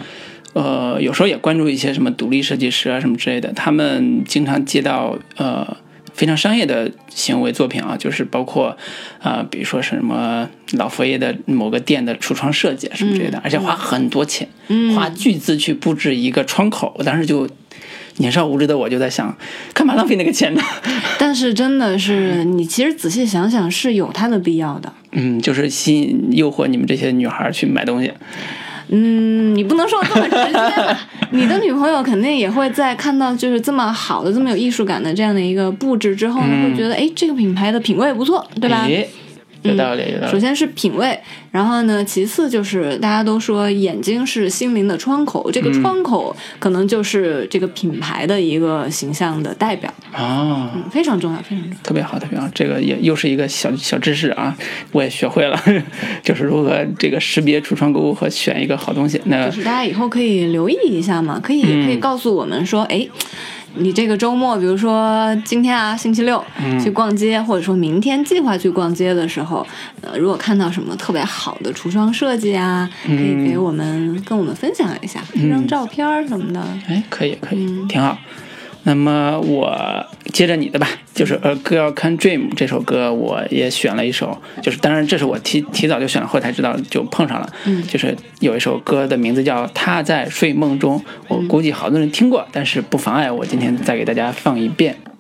[0.54, 5.78] 呃，有时候也关注一些什么独立设计师啊什么之类的，他们经常接到呃
[6.18, 8.76] 非常商业的行为作品啊，就是包括
[9.20, 17.48] 啊、呃比如说什么老佛爷的某个店的橱窗设计啊什么之类的，而且花很多钱，嗯花巨资去布置一个窗口，我当时就。
[18.20, 19.38] 年少无知的我就在想，
[19.76, 20.62] 干嘛浪费那个钱呢？
[21.20, 24.92] 但是真的是，你其实仔细想想是有它的必要的。
[25.12, 28.12] 嗯，就是吸引诱惑你们这些女孩儿去买东西。
[28.90, 31.00] 嗯，你不能说这么直接吧？
[31.32, 38.86] 你的女朋友肯定也会在看到就是这么好的、这么有艺术感的这样的一个布置之后呢，嗯会觉得哎，这个品牌的品味不错，对吧？
[38.86, 39.10] 诶
[39.64, 40.32] 有道理，有道理。
[40.32, 41.20] 首先是品味，
[41.52, 51.78] 然后呢，其次就是大家都说眼睛是心灵的窗口，这个嗯窗口可能就是这个品牌的一个形象的代表，啊，嗯，非常重要，非常重要。
[51.84, 54.56] 特别好，特别好，这个也又是一个小小知识啊，
[54.92, 55.60] 我也学会了，
[56.24, 59.22] 就是如何这个识别橱窗购物和选一个好东西。
[59.26, 63.08] 那就是大家以后可以留意一下嘛，可以嗯可以告诉我们说，哎。
[63.80, 69.66] 你这个周末，比如说今天啊，星期六、嗯去逛街，或者说明天计划去逛街的时候，
[70.02, 76.62] 呃，如果看到什么特别好的橱窗设计啊，可以给我们跟我们分享一下，拍张照片什么的。
[76.88, 78.18] 哎，可以，可以，嗯挺好。
[78.88, 87.54] 那么我接着你的吧，就是《A Girl Can Dream》这首歌，我也选了一首，就是当然这是我提提早就选了，后台知道就碰上了。
[87.66, 94.96] 嗯就是有一首歌的名字叫《他在睡梦中》，我嗯估计好多人听过，但是不妨碍我今天再给大家放一遍。
[94.96, 95.17] 紧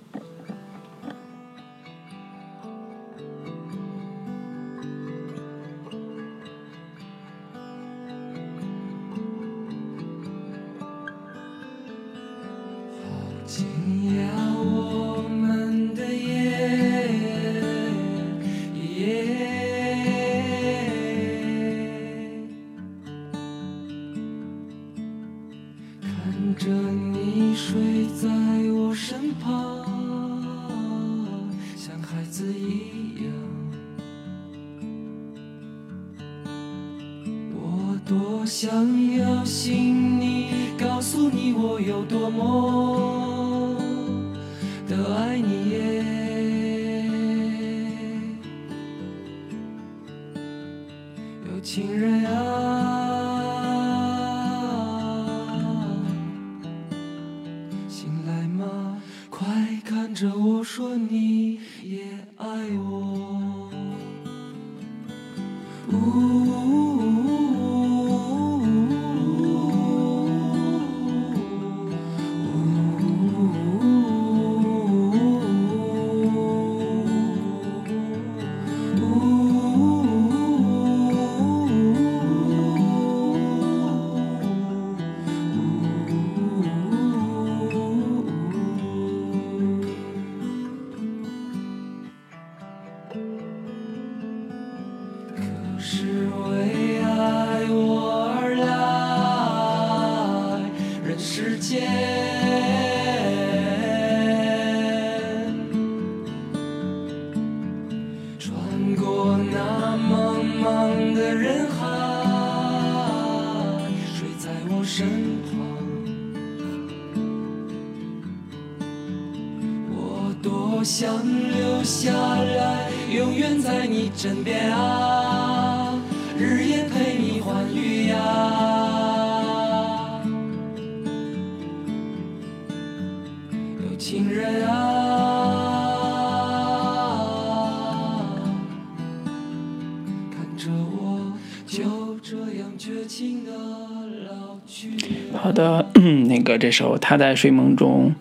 [146.58, 148.12] 那个这首《他在睡梦中》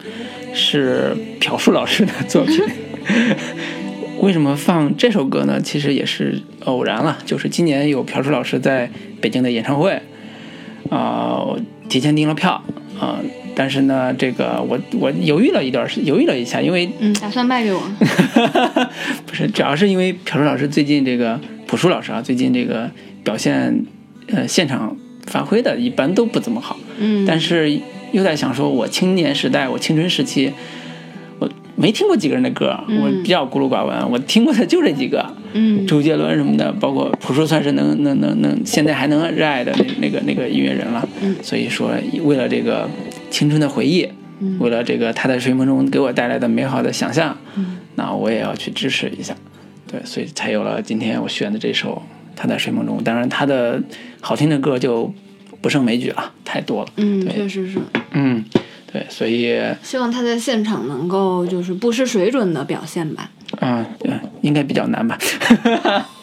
[0.54, 2.60] 是朴树老师的作品。
[4.20, 5.58] 为什么放这首歌呢？
[5.60, 8.90] 其实也是偶然了，就是今年有朴树老师在
[9.22, 10.00] 北京的演唱会，
[10.90, 11.58] 啊、我
[11.88, 12.62] 提前订了票，
[13.00, 13.18] 啊、
[13.54, 17.80] 但是呢，这个我我犹豫了一段时，犹豫了一下，因为嗯，打算卖给我。
[19.26, 22.90] 不是，主要是因为朴树老师最近这个朴树老师啊，最近这个
[23.22, 23.84] 表现，
[24.28, 26.78] 呃，现场发挥的一般都不怎么好。
[26.98, 27.78] 嗯，但是
[28.12, 30.52] 又在想说，我青年时代，我青春时期，
[31.38, 41.06] 我没听过几个人的歌，我比较孤陋寡闻，我听过的就这几个，嗯周杰伦什么的，包括朴树算是能能能能现在还能热爱的那那个那个音乐人了。
[41.22, 41.92] 嗯所以说，
[42.24, 42.88] 为了这个
[43.30, 44.08] 青春的回忆，
[44.40, 49.34] 嗯为了这个他在睡梦中给我带来的美好的想象，嗯那我也要去支持一下。
[49.90, 51.94] 对，所以才有了今天我选的这首
[52.34, 52.98] 《他在睡梦中》。
[53.02, 53.80] 当然，他的
[54.20, 55.12] 好听的歌就
[55.66, 56.88] 不胜枚举了，太多了。
[56.94, 57.80] 嗯，确实是。
[58.12, 58.44] 嗯，
[58.92, 63.28] 对，所以希望他在现场能够就是不失水准的表现吧。
[63.58, 64.12] 啊，对，
[64.42, 65.18] 应该比较难吧。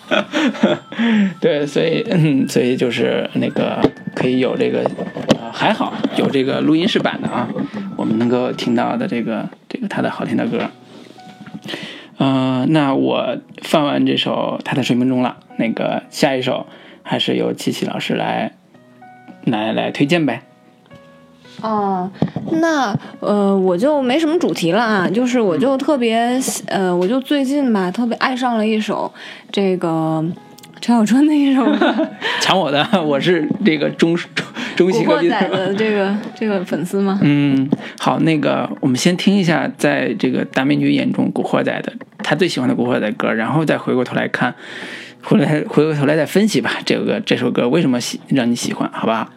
[1.42, 3.82] 对，所以嗯，所以就是那个
[4.16, 4.90] 可以有这个，
[5.38, 7.50] 呃，还好有这个录音室版的啊，
[7.98, 10.70] 我们能够听到的这个这个他的好听的歌。
[12.16, 16.66] 呃，那我放完这首《他的睡梦中》了，那个下一首
[17.04, 18.54] 还是由七七老师来
[19.46, 20.42] 来来推荐呗。
[21.62, 22.12] 哦，
[22.60, 29.10] 那呃，我就没什么主题了啊，就是我就特别呃，我就最近吧，特别爱上了一首
[29.50, 30.22] 这个
[30.82, 32.10] 陈小春的一首歌
[32.42, 37.18] 抢我的， 我是这个中中中古西歌仔的这个这个粉丝吗？
[37.22, 44.54] 嗯，好，那个我们先听一下，在这个大美女眼中，古惑仔的他最喜欢的古惑仔歌，然后再回过头来看，
[45.24, 49.30] 回来回过头来再分析吧，这个这首歌为什么喜让你喜欢，好吧？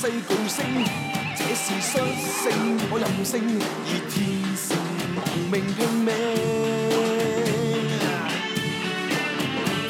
[0.00, 0.62] 世巨星，
[1.34, 2.46] 這是率性，
[2.88, 3.42] 我任性，
[3.82, 4.14] 而天
[4.54, 4.78] 性
[5.16, 5.18] 亡
[5.50, 5.76] 命拼
[6.06, 6.14] 命。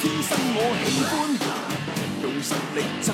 [0.00, 1.12] 天生我喜歡
[2.22, 3.12] 用實力爭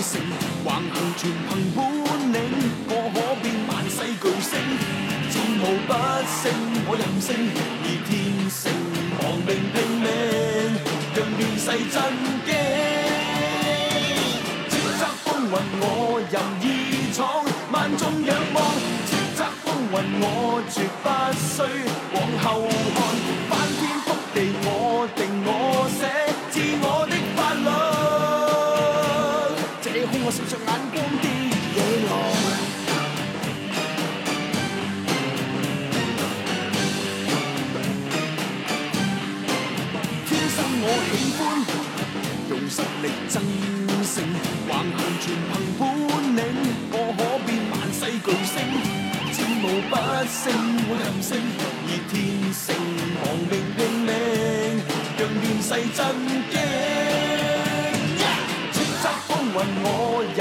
[0.00, 0.16] 勝，
[0.64, 1.78] 橫行全憑本
[2.32, 2.40] 領，
[2.88, 4.56] 我可變萬世巨星，
[5.28, 6.48] 戰無不勝，
[6.88, 7.28] 我任性，
[16.32, 18.64] 任意闖，萬眾仰望。
[19.04, 20.24] 叱咤風雲我
[20.72, 21.06] 絕不
[21.36, 21.60] 需
[22.14, 22.44] 往後
[22.96, 22.98] 看，
[23.50, 24.66] 翻天覆地我
[25.14, 25.50] 定我
[25.92, 26.00] 寫，
[26.50, 27.68] 自我的法律。
[29.82, 31.24] 这空我闪着眼光的
[31.76, 31.78] 野
[32.08, 32.10] 狼。
[40.30, 41.38] 天生我喜歡
[42.48, 43.36] 用實力爭
[44.02, 44.16] 勝，
[44.66, 45.52] 橫行全憑
[49.90, 49.94] 不
[50.28, 50.40] 胜
[50.86, 51.30] 会任性，
[51.86, 52.12] 而天
[52.52, 52.64] 性
[53.20, 54.10] 亡命拼命，
[55.18, 55.98] 让乱世震
[56.50, 56.54] 惊。
[58.72, 59.86] 叱咤风云我
[60.36, 60.40] 任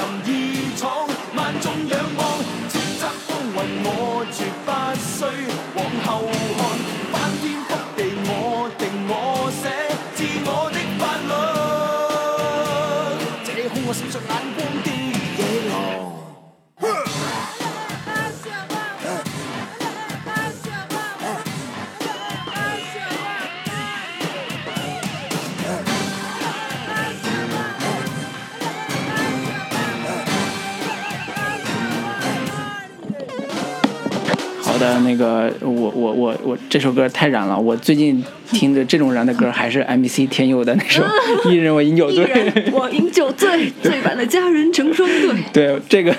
[35.12, 41.04] 那个我我我我这首歌太燃了，我最近听的这种燃的歌还是 MC 天佑的那首
[41.52, 42.26] 《一人我饮酒醉》。
[42.72, 45.36] 我饮酒醉，醉把那佳人成双对。
[45.52, 46.16] 对这个，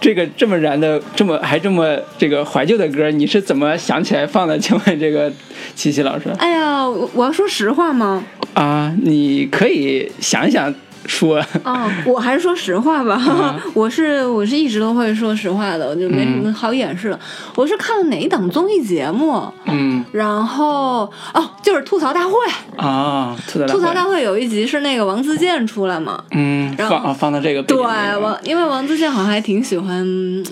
[0.00, 4.58] 这个这么燃的，这么还这么这个怀旧的歌，你是怎么想起来放的？
[4.58, 5.30] 请问这个
[5.74, 8.24] 七七老师哎呀，我我要说实话吗？
[8.54, 10.74] 啊，你可以想一想
[11.06, 13.20] 说，哦，我还是说实话吧。
[13.26, 17.18] 嗯我是 我是一直都会说实话的，我就没什么好掩饰的。
[17.56, 22.32] 我是看了哪一档综艺节目，嗯然后哦，就是吐槽大会。
[22.76, 26.22] 啊，吐槽大会吐槽大会有一集是那个王自健出来嘛？
[26.32, 30.04] 嗯，然后放啊放到这个对王，因为王自健好像还挺喜欢，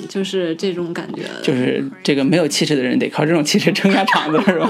[0.08, 1.40] 就是这种感觉的。
[1.42, 4.68] 就是这个没有气势的人得靠这种气势撑下场子，是吧？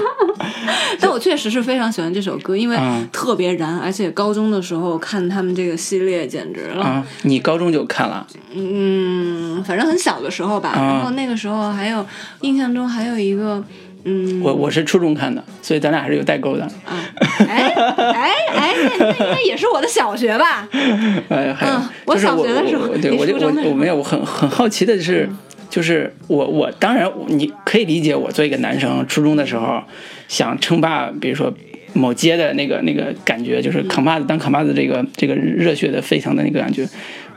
[0.99, 6.83] 但我确实是非常喜欢这首歌，因为嗯特别燃，而且高中的时候看他们这个系列简直了。
[6.83, 12.05] 啊，你高中就看了，嗯，反正很小的时候吧，啊然后那个时候还有
[12.41, 13.63] 印象中还有一个，
[14.03, 16.63] 嗯，我我是初中看的，所以咱俩还是有代沟的。
[16.63, 16.99] 啊，
[17.47, 20.67] 哎哎哎，那那应该也是我的小学吧？
[21.29, 23.35] 哎，还有、嗯我小学的时候对我就
[23.69, 25.29] 我没有，我很很好奇的是，
[25.69, 29.81] 就是我我当然你可以理解我作为一个男生，初中的时候
[30.27, 31.53] 想称霸，比如说。
[31.93, 36.87] 某街的那个那个感觉，就是扛把子当扛把子这个这个热血的沸腾的那个感觉，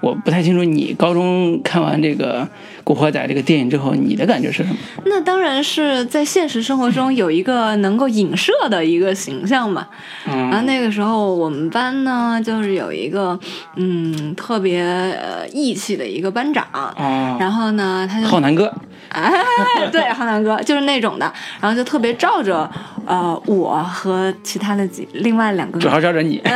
[0.00, 2.42] 我不太清楚你高中看完这个
[2.84, 4.76] 《古惑仔》这个电影之后，你的感觉是什么？
[5.06, 9.86] 那当然是在现实生活中有一个能够影射的一个形象嘛。
[10.24, 13.38] 然后那个时候我们班呢，就是有一个
[13.76, 16.66] 嗯特别呃义气的一个班长，
[16.98, 18.72] 嗯，然后呢他就浩南哥，
[19.08, 19.32] 哎，
[19.90, 22.70] 对，浩南哥就是那种的，然后就特别照着
[23.06, 26.42] 呃我和其他的几另外两个主要照着你。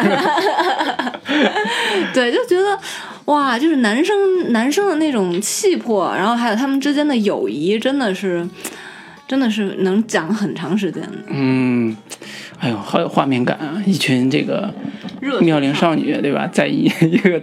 [2.12, 2.78] 对，就觉得
[3.26, 8.46] 哇，就是男生男生的那种气魄，然后还有他们之间的友谊，真的是
[9.28, 11.18] 真的是能讲很长时间的。
[11.28, 11.96] 嗯，
[12.58, 13.80] 哎呦，好有画面感啊！
[13.86, 14.74] 一群这个
[15.40, 16.48] 妙龄少女，对吧？
[16.52, 17.40] 在一 一个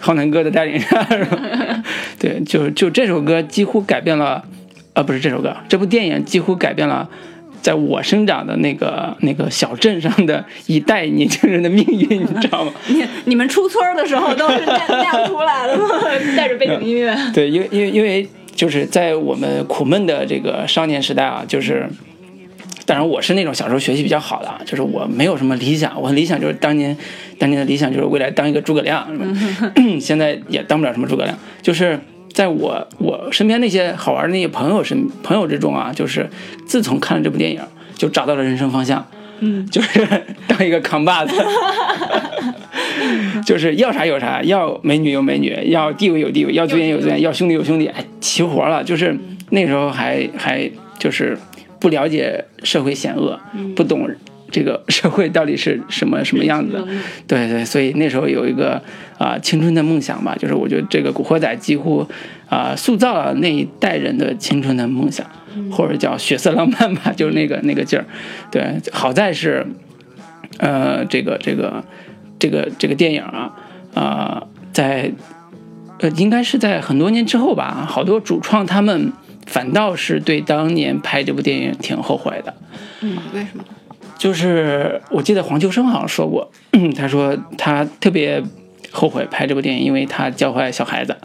[0.00, 1.38] 浩南哥的带领下，是吧？
[2.18, 4.42] 对，就就这首歌几乎改变了，
[4.94, 7.08] 啊，不是这首歌，这部电影几乎改变了。
[7.62, 12.72] 在我生长的那个那个小镇上的一代年轻人的命运，你知道吗？
[12.88, 15.88] 你你们出村的时候都是这样那样出来的吗？
[16.36, 17.16] 带着背景音乐。
[17.32, 21.88] 对，因为因为因为就是在我们苦闷的这个少年时代啊，就是，
[22.84, 26.96] 当然我是那种小时候学习比较好的啊，就是我没有什么理想，我的理想就是当年
[27.38, 29.06] 当年的理想就是未来当一个诸葛亮，
[30.00, 31.98] 现在也当不了什么诸葛亮，就是。
[32.32, 36.28] 在我我身边那些好玩的那些朋友身朋友之中啊，就是
[36.66, 37.60] 自从看了这部电影，
[37.94, 39.06] 就找到了人生方向，
[39.40, 40.06] 嗯， 就是
[40.46, 41.34] 当一个扛把子，
[43.44, 48.82] 就是要啥有啥，要美女有美女，要地位有地位，要尊严有尊严，要兄弟有兄弟，哎，齐活了。
[48.82, 49.16] 就是
[49.50, 51.36] 那时候还还就是
[51.78, 53.38] 不了解社会险恶，
[53.76, 54.08] 不懂
[54.52, 56.86] 这个社会到底是什么什么样子的，
[57.26, 58.80] 对对，所以那时候有一个
[59.18, 62.06] 啊、青春的梦想吧，就是我觉得这个《古惑仔》几乎
[62.48, 65.26] 啊、塑造了那一代人的青春的梦想，
[65.70, 68.04] 或者叫血色浪漫吧，就是那个那个劲儿。
[68.50, 69.66] 对，好在是
[70.58, 71.82] 呃，这个这个
[72.38, 73.52] 这个这个电影啊，
[73.94, 74.42] 啊、
[74.72, 75.10] 在
[76.00, 79.12] 呃，应该是在很多年之后吧，好多主创他们
[79.46, 82.54] 反倒是对当年拍这部电影挺后悔的。
[83.00, 83.64] 嗯，为什么？
[84.22, 86.48] 就是我记得黄秋生好像说过，
[86.96, 88.40] 他说他特别
[88.92, 91.16] 后悔拍这部电影，因为他教坏小孩子。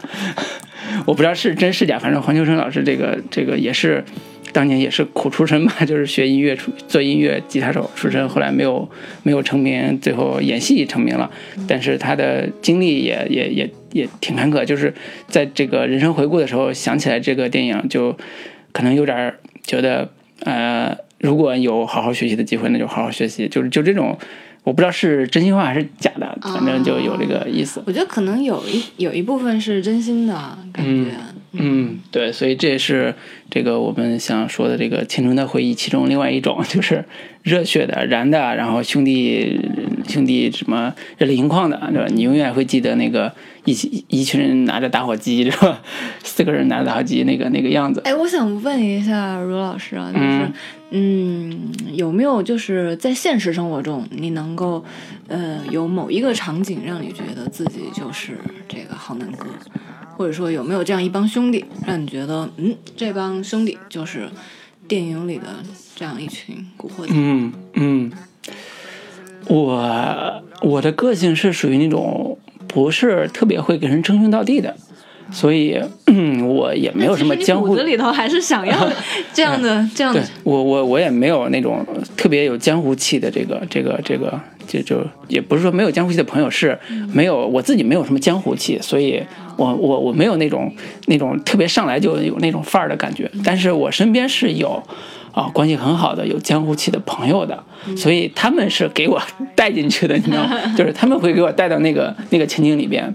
[1.06, 4.04] 我不知道是真是假，反正黄秋生老师这个这个也是
[4.52, 8.90] 当年也是苦出身吧， 就是学音乐出做音乐吉他手出身，后来没有
[9.22, 11.30] 没有成名，最后演戏成名了。
[11.68, 14.92] 但是他的经历也也也也挺坎坷，就是
[15.28, 18.18] 在这个人生回顾的时候想起来这个电影，就
[18.72, 19.32] 可能有点
[19.62, 24.18] 觉得呃，如果有好好学习的机会，那就好好学习，就是就这种。
[24.64, 27.82] 我不知道是真心话还是假的，反正就有这个意思。
[27.86, 30.34] 我觉得可能有一有一部分是真心的
[30.74, 31.10] 感觉。
[31.10, 31.10] 嗯，
[32.10, 33.14] 对，所以这也是
[33.50, 37.04] 这个我们想说的这个青春的回忆其中另外一种， 就是
[37.42, 39.58] 热血的、燃的，然后兄弟
[40.06, 42.06] 兄弟什么热泪盈眶的，对吧？
[42.08, 43.32] 你永远会记得那个
[43.64, 45.80] 一起一群人拿着打火机，是吧？
[46.22, 48.00] 四个人拿着打火机那个那个样子。
[48.04, 50.50] 哎，我想问一下卢老师啊，就是
[50.90, 54.84] 嗯有没有就是在现实生活中，你能够
[55.28, 58.38] 呃有某一个场景让你觉得自己就是
[58.68, 59.46] 这个好男哥，
[60.18, 64.28] 或者说有没有这样一帮兄弟，让你觉得嗯这帮兄弟就是
[64.88, 65.44] 电影里的
[65.94, 67.10] 这样一群古惑仔？
[67.12, 68.12] 嗯嗯，
[69.46, 74.74] 我我的个性是属于那种不是特别会给人称兄道弟的，
[75.30, 78.90] 所以、嗯、我也没有什么江湖骨子里头还是想要
[79.32, 86.76] 这样的这样的对我我我也没有那种特别有江湖气的这个这个这个，就就也不是说没有江湖气的朋友，是
[87.12, 89.22] 没有我自己没有什么江湖气，所以
[89.58, 90.72] 我我我没有那种
[91.08, 94.82] 那种特别上来就有那种范儿的感觉，但是我身边是有。
[95.30, 97.62] 啊，关系很好的有江湖气的朋友的，
[97.96, 99.22] 所以他们是给我
[99.54, 100.50] 带进去的，你知道吗？
[100.76, 103.14] 就是他们会给我带到那个那个情景里边，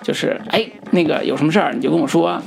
[0.00, 2.40] 就是哎，那个有什么事儿你就跟我说，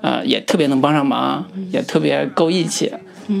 [0.00, 2.90] 呃，也特别能帮上忙，也特别够义气。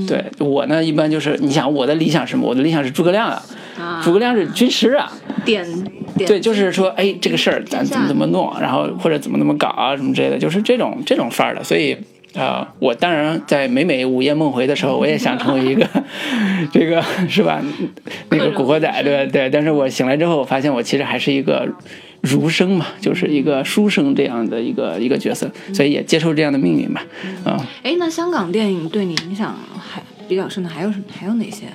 [0.06, 2.48] 对我呢，一般就是你想我的理想是什么？
[2.48, 3.42] 我的理想是诸葛亮啊，
[3.78, 5.10] 啊诸葛亮是军师啊，
[5.44, 5.64] 点
[6.16, 11.62] 点对，就是说，哎，这个事儿咱怎么怎么弄，然后或者怎么怎么搞啊，什么之类的，就是这种这种范儿的。
[11.62, 11.96] 所以，
[12.36, 15.86] 啊、我当然在每每午夜梦回的时候，我也想成为一个
[16.72, 17.62] 这个是吧？
[18.30, 19.30] 那个古惑仔，对吧？
[19.32, 19.48] 对。
[19.50, 21.68] 但是我醒来之后，我发现我其实还是一个
[22.24, 27.04] 儒生嘛，就是一个书生这样的一个一个角色，所以也接受这样的命运吧。
[27.44, 31.66] 啊、哎，那香港电影对你影响还比较深的还有什么还有哪些？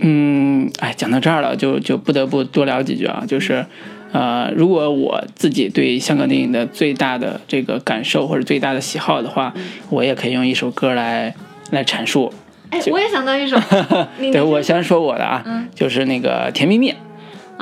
[0.00, 3.64] 嗯，哎，讲到这儿了，就就不得不多聊几句啊，就是。
[4.12, 9.54] 呃，如果我自己对香港电影的最大的这个感受或者最大的喜好的话，
[9.88, 11.34] 我也可以用一首歌来
[11.70, 12.30] 来阐述。
[12.68, 13.56] 哎，我也想到一首，
[14.30, 16.90] 对我先说我的啊，就是那个《甜蜜蜜》。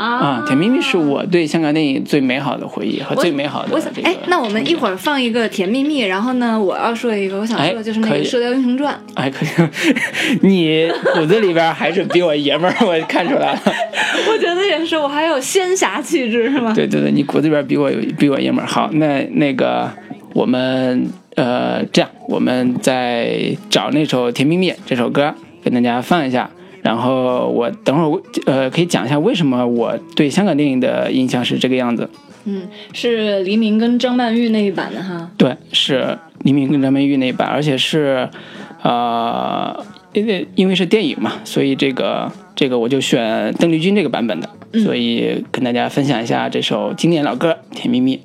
[0.01, 3.79] 啊，《甜蜜蜜》是我对香港电影最美好的回忆和最美好的。
[4.03, 9.49] 哎，那我们一会儿放一个《甜蜜蜜》，然后呢，我要说一个，我想说的就是那个射雕英雄传哎，可以，
[10.41, 13.61] 你骨子里边还是比我爷们儿，我看出来了。》，
[14.33, 16.73] 我觉得也是，我还有仙侠气质，是吗？
[16.75, 18.89] 对对对，你骨子里边比我有比我爷们儿好。
[18.93, 19.91] 那那个
[20.33, 26.49] 我们呃这样，我们再找那首《甜蜜蜜》这首歌跟大家放一下。
[26.83, 32.09] 然后我等会儿呃可以讲一下为什么我对香港电影的印象是这个样子。
[32.45, 32.63] 嗯，
[32.95, 35.31] 是黎明跟张曼玉那一版的哈。
[35.37, 38.27] 对，是黎明跟张曼玉那一版，而且是，
[38.83, 44.49] 呃，因为因为是电影嘛，所以这个这个我就选邓丽君这个版本的，
[44.83, 48.17] 所以跟大家分享一下这首经典老歌《甜蜜蜜》。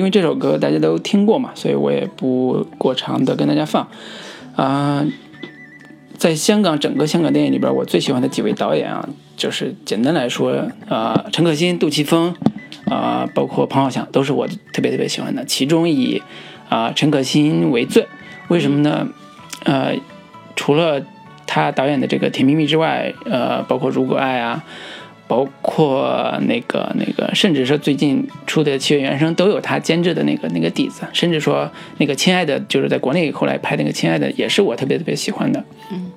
[0.00, 3.86] 因为这首歌大家都听过嘛，所以我也不过长的跟大家放。
[4.56, 5.04] 啊、
[6.16, 12.34] 在香港整个香港电影里边，我最喜欢的几位导演啊，就是简单来说，啊，陈可辛、杜琪峰，
[12.86, 15.44] 啊、包括彭浩翔，都是我特别特别喜欢的。
[15.44, 16.22] 其中以
[16.70, 18.06] 啊、陈可辛为最，
[18.48, 19.06] 为什么呢？
[19.64, 19.94] 呃，
[20.56, 21.04] 除了
[21.46, 24.64] 他导演的这个《甜蜜蜜》之外，呃，包括《如果爱》啊，
[25.30, 35.64] 包括那个那个，甚至说最近出的《七月原声》都有他监制的那个那个底子，甚至说那个《亲爱的》就是在国内后来拍那个《亲爱的》，也是我特别特别喜欢的。
[35.92, 36.10] 嗯，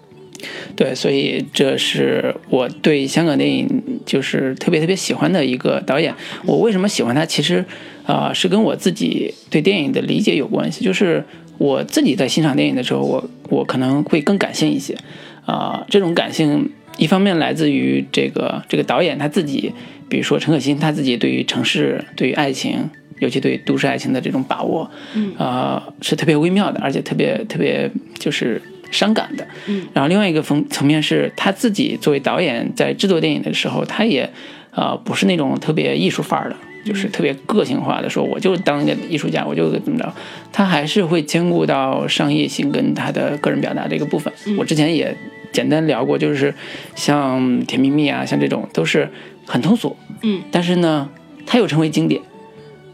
[0.76, 6.12] 对，所以这是我对香港电影就是特别特别喜欢的一个导演。
[6.48, 7.24] 我为什么喜欢他？
[7.24, 7.64] 其实
[8.08, 10.84] 啊、是跟我自己对电影的理解有关系。
[10.84, 11.24] 就是
[11.60, 14.98] 我自己在欣赏电影的时候，我我可能会更感性一些。
[15.46, 19.72] 啊、这种感性一方面来自于这个这个导演他自己，
[20.10, 22.90] 比如说陈可辛他自己对于城市、对于爱情，
[23.20, 27.90] 尤其对都市爱情的这种把握，嗯啊、是特别微妙的，而且特别特别
[28.20, 29.48] 就是伤感的。
[29.68, 34.30] 嗯，然后另外一个层层面是他自己作为导演在制作电影的时候，他也
[34.72, 36.56] 呃不是那种特别艺术范儿的。
[36.86, 40.14] 就是特别个性化的说，我就当一个艺术家，我就怎么着，
[40.52, 44.34] 他还是会兼顾到商业性跟他的个人表达这个部分。
[44.58, 45.16] 我之前也
[45.54, 46.54] 简单聊过，就是
[46.96, 49.10] 像《甜蜜蜜》啊，像这种都是
[49.46, 51.10] 很通俗，嗯，但是呢，
[51.46, 52.22] 它又成为经典。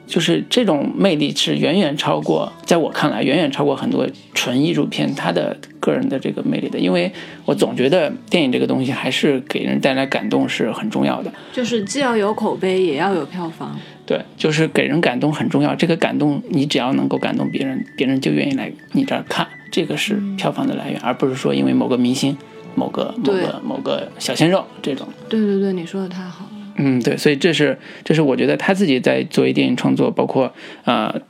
[0.06, 7.12] 就是这种魅力是远远超过，在我看来远远超过很多纯艺术片它的个人的这个魅力的，因为
[7.46, 11.32] 我总觉得电影这个东西还是给人带来感动是很重要的。
[11.54, 13.80] 就是既要有口碑，也要有票房。
[14.10, 15.76] 对，就是给人感动很重要。
[15.76, 22.36] 这个感动，你只要能够感动别人，别人就愿意来你这儿看，这个是票房的来源，而不是说因为某个明星、
[22.74, 25.08] 某个某个某个小鲜肉这种。
[25.30, 26.74] 对对对，你说的太好了。
[26.78, 30.52] 嗯，对，所以这是这是我觉得他自己在作为电影创作，包括
[30.86, 31.22] 呃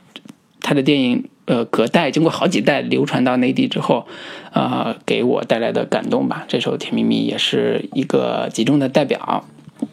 [0.62, 4.06] 他的电影呃隔代经过好几代流传到内地之后，
[4.54, 6.46] 呃给我带来的感动吧。
[6.48, 9.44] 这首《甜蜜蜜》也是一个集中的代表。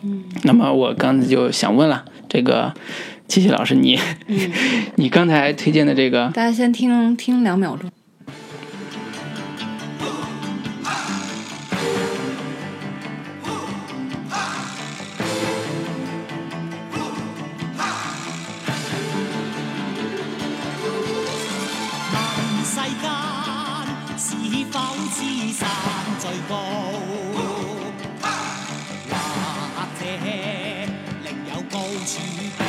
[0.03, 2.73] 嗯，那么我刚才就想问了，这个
[3.27, 4.51] 七七老师你，嗯
[4.95, 7.89] 你刚才推荐的这个大家先听听两秒钟。
[22.09, 23.09] 問世間
[24.17, 24.35] 是
[24.71, 24.79] 否
[25.13, 25.67] 知山
[26.19, 27.16] 最高？
[32.07, 32.66] 或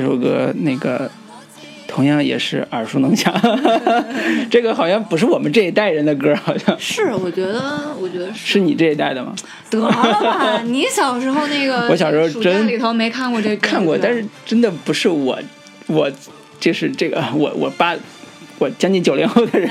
[0.00, 1.10] 这首歌那个
[1.86, 3.30] 同样也是耳熟能详，
[4.50, 8.54] 这个好像不是我们这一代人的歌，好像是，我觉得，我觉得是。
[8.54, 9.34] 是你这一代的吗？
[9.68, 15.38] 得了吧，你小时候那个， 我小时候真里头没看过这歌，看过，但是真的不是我，
[15.88, 16.10] 我
[16.58, 17.94] 就是这个我我爸
[18.58, 19.68] 我将近九零后的人，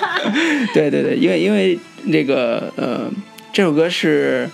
[0.72, 1.78] 对对对，因为因为
[2.10, 3.10] 这个呃
[3.52, 4.48] 这首歌是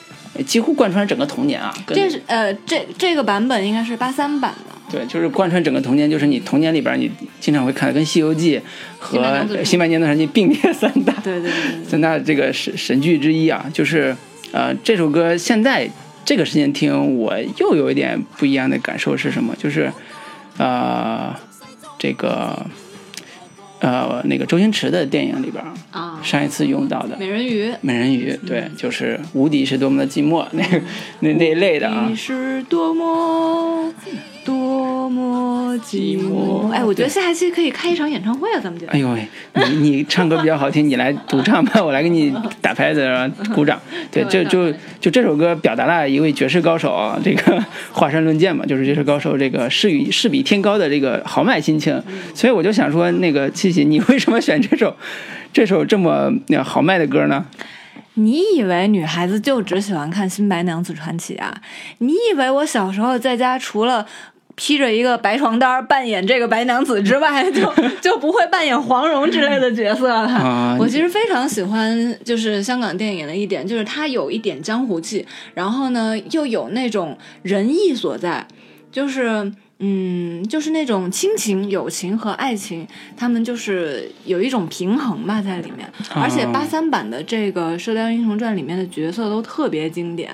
[0.45, 4.74] 几乎贯穿整个童年啊，这是呃，这这个版本应该是八三版的。
[4.95, 8.59] 对，就是贯穿整个童年，就是你童年里边你经常会看，跟《西游记》
[8.99, 13.67] 和新白娘子《传奇》并列三大对对对对三大这个神神剧之一啊。
[13.73, 14.17] 就是
[14.53, 15.91] 呃这首歌现在
[16.25, 19.55] 这个时间听，我又有一点不一样的感受是什么？
[19.59, 19.93] 就是
[20.59, 21.35] 呃
[21.99, 22.65] 这个
[23.81, 27.17] 呃那个周星驰的电影里边啊，上一次用到的。
[27.19, 27.73] 美人鱼。
[27.81, 30.81] 美人鱼，对，就是无敌是多么的寂寞，那个
[31.21, 33.93] 那那一类的啊你，是多么
[34.45, 36.71] 多么寂寞。
[36.71, 38.87] 哎，我觉得下一期可以开一场演唱会啊，咱们就。
[38.89, 43.81] 哎呦喂，你你唱歌比较好听，你来独唱吧，我来给你打拍子，然后鼓掌。
[44.13, 44.71] 对，就就
[45.01, 52.03] 就这首歌表达了一位绝世高手啊，这个华山论剑嘛，就是绝世高手这个势与势比天高的这个豪迈心情。
[52.35, 54.95] 所以我就想说，那个七喜，你为什么选这首
[55.53, 57.47] 这首这么那豪迈的歌呢？
[58.17, 61.53] 你以为女孩子就只喜欢看《新白娘子传奇》啊？
[61.99, 64.07] 你以为我小时候在家除了
[64.57, 70.29] 披着一个白床单扮演这个白娘子之外， 就就不会扮演黄蓉之类的角色了？
[70.29, 78.47] 啊我其实非常喜欢，就是香港电影的一点，就是它有一点江湖气，然后呢又有那种仁义所在，
[78.93, 79.53] 就是。
[79.81, 85.91] 嗯，就是那种亲情、友情和爱情，他们就是有一种平衡吧在里面。
[86.15, 90.31] 而且八三版的这个《射雕英雄传》里面的角色都特别经典，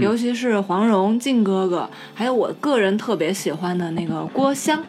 [0.00, 4.84] 尤其是黄蓉、靖哥哥，还有我个人特别喜欢的那个郭襄。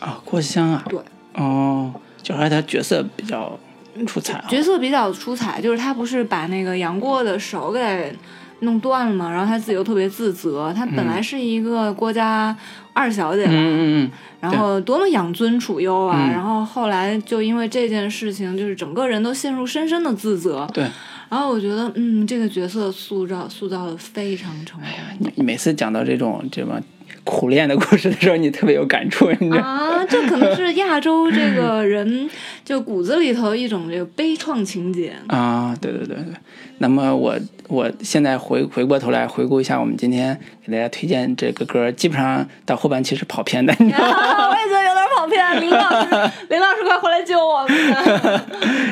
[0.00, 0.98] 啊，郭襄啊，对，
[1.34, 3.58] 哦，就还是他角色比较
[4.06, 4.46] 出彩啊。
[4.48, 8.14] 角色比较出彩，就是他不是把那个杨过的手给
[8.60, 12.56] 弄断了嘛，然后她自己又特别自责，她本来是一个郭家
[12.92, 20.84] 二小姐嘛，嗯嗯嗯，然后多么养尊处优啊，嗯然后后来就因为这件事情，就是整个人都陷入深深的自责，对。
[21.28, 24.88] 然后我觉得，嗯，这个角色塑造塑造的非常成功。
[25.20, 26.80] 你你每次讲到这种这么
[27.24, 29.66] 苦练的故事的时候，你特别有感触，你知道吗？
[29.66, 32.28] 啊，这可能是亚洲这个人
[32.64, 35.12] 就骨子里头一种这个悲怆情节。
[35.28, 36.34] 啊，对对对对。
[36.78, 44.16] 那么我我现在回回过头来回顾一下，我们今天给大家推荐这个歌，基本上到后半期是跑偏的，你知道吗？
[44.16, 44.66] 啊， 我也
[45.30, 48.40] 觉得有点跑偏，林老师，林老师快回来救我们！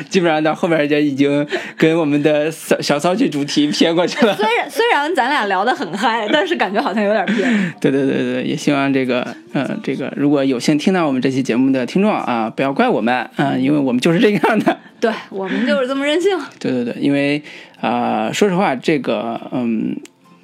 [0.09, 1.45] 基本上到后面就已经
[1.77, 4.35] 跟我们的小小骚剧主题偏过去了。
[4.35, 7.47] 虽然虽然咱俩聊得很嗨，但是感觉好像有点偏。
[7.79, 14.77] 对对对对，也希望这个呃这个如果有幸听到我们这期节目的听众啊，不要怪我们啊、因为我们就是这个样的。
[14.99, 16.37] 对我们就是这么任性。
[16.59, 17.41] 对对对，因为
[17.79, 19.95] 啊、呃说实话，这个嗯，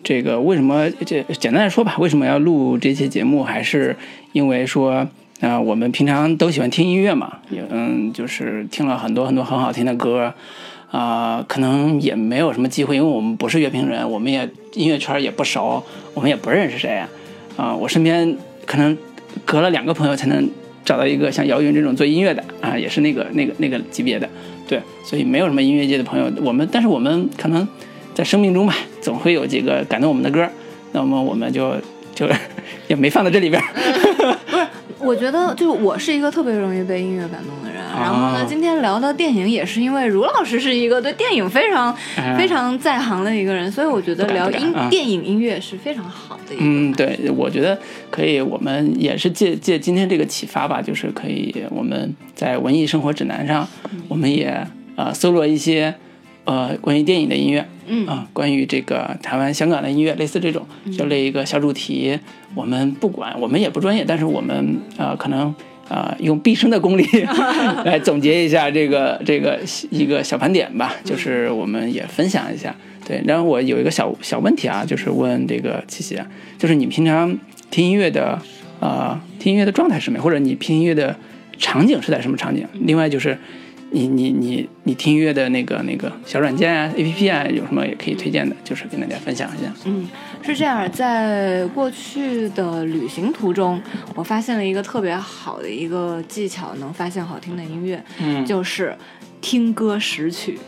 [0.04, 3.96] 这个为什么这简单的说吧，为什么要录这期节目，还是
[4.34, 5.08] 因为说。
[5.42, 10.34] 啊、我们平常都喜欢听音乐嘛，也嗯，就是听了很多很多很好听的歌，
[10.90, 15.84] 啊、可能也没有什么机会，因为我们不是乐评人，我们也音乐圈也不熟，
[16.14, 17.10] 我们也不认识谁啊、
[17.58, 18.98] 啊我身边可能
[19.44, 20.50] 隔了两个朋友才能
[20.86, 24.28] 找到一个像姚云这种做音乐的啊，也是那个那个那个级别的，
[24.68, 27.68] 对，所以没有什么音乐界的朋友，我们但是我们可能
[28.14, 30.50] 在生命中吧，总会有几个感动我们的歌，
[30.94, 31.76] 那么我们就
[32.16, 32.26] 就
[32.88, 33.62] 也没放到这里边。
[35.00, 37.84] 我觉得就是我是一个特别容易被音乐感动的人。
[37.96, 46.64] 然后呢啊，今天聊到电影，也是因为卢老师是一个对电影非常、哎非常在行的一个人，所以我觉得聊音、啊电影音乐是非常好的一个。
[46.64, 47.78] 嗯，对，我觉得
[48.10, 53.66] 可以，我们也是借借今天这个启发吧，就是可以我们在文艺生活指南上，
[54.10, 54.68] 我们也
[54.98, 55.96] 呃搜罗一些
[56.46, 60.66] 呃关于电影的音乐，嗯啊，关于这个台湾、香港的音乐，类似这种，
[60.98, 62.18] 就类一个小主题。
[62.56, 65.54] 我们不管，我们也不专业，但是我们呃可能
[65.90, 67.04] 呃用毕生的功力
[67.84, 72.74] 来总结一下这个这个一个小盘点吧，就是我们也分享一下。
[73.06, 76.26] 对，然后我有一个小小问题啊，就是问这个七喜啊，
[76.58, 77.38] 就是你平常
[77.70, 78.42] 听音乐的
[78.80, 81.16] 呃听音乐的状态是什么，或者你听音乐的
[81.58, 82.66] 场景是在什么场景？
[82.74, 83.38] 另外就是。
[83.96, 89.72] 你你你你听音乐的那个那个小软件啊、A P P 啊，有什么也可以推荐的，就是跟大家分享一下。
[89.86, 90.06] 嗯，
[90.44, 93.82] 是这样，在过去的旅行途中，
[94.14, 98.94] 我发现了一个特别好的一个技巧，能发现好听的音乐，嗯就是
[99.40, 100.60] 听歌识曲。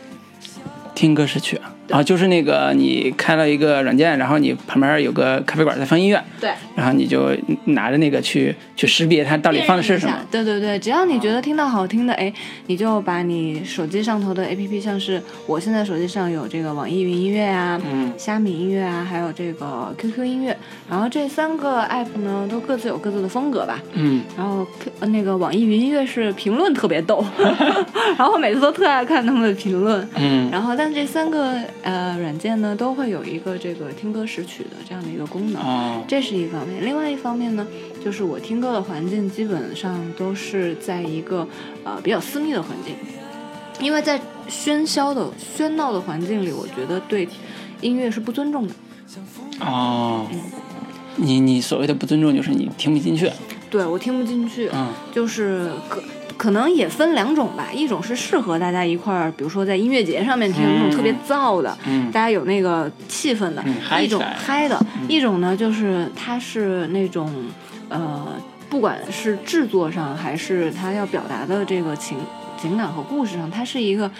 [0.94, 7.30] 听歌识曲啊，啊，就是那个你开了一个软件，然后你旁边有个咖啡馆在放音乐，对，然后你就
[7.66, 10.14] 拿着那个去去识别它到底放的是什么。
[10.30, 12.32] 对对对，只要你觉得听到好听的，哎，
[12.66, 20.56] 你就把你手机上头的 APP，像是我现在手机上有这个网易云音乐啊，嗯虾米音乐啊，还有这个 QQ 音乐，
[20.90, 23.82] 然后这三个 app 呢都各自有各自的风格吧。
[23.94, 27.24] 嗯然后 Q- 呃那个网易云音乐是评论特别逗，
[28.18, 30.06] 然后我每次都特爱看他们的评论。
[30.16, 35.62] 嗯然后，但这三个呃软件呢，都会有一个这个听歌识曲的这样的一个功能。
[35.62, 37.66] 哦这是一方面，另外一方面呢，
[38.04, 41.46] 就是我听歌的环境基本上都是在一个
[41.84, 42.94] 呃比较私密的环境，
[43.80, 47.28] 因为在喧嚣的喧闹的环境里，我觉得对
[47.80, 48.74] 音乐是不尊重的。
[49.60, 50.26] 哦，
[51.16, 53.30] 你你所谓的不尊重，就是你听不进去。
[53.70, 56.02] 对我听不进去，嗯就是可
[56.38, 62.10] 可能也分两种吧，一种是适合大家一块儿，比如说在音乐节上面听那种特别燥的，嗯。
[62.12, 67.28] 大家有那个气氛的，嗯一种嗨的，一种呢就是它是那种
[67.88, 68.26] 呃，
[68.70, 72.16] 不管是制作上还是他要表达的这个情
[72.56, 74.10] 情感和故事上，它是一个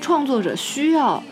[0.00, 1.22] 创作者需要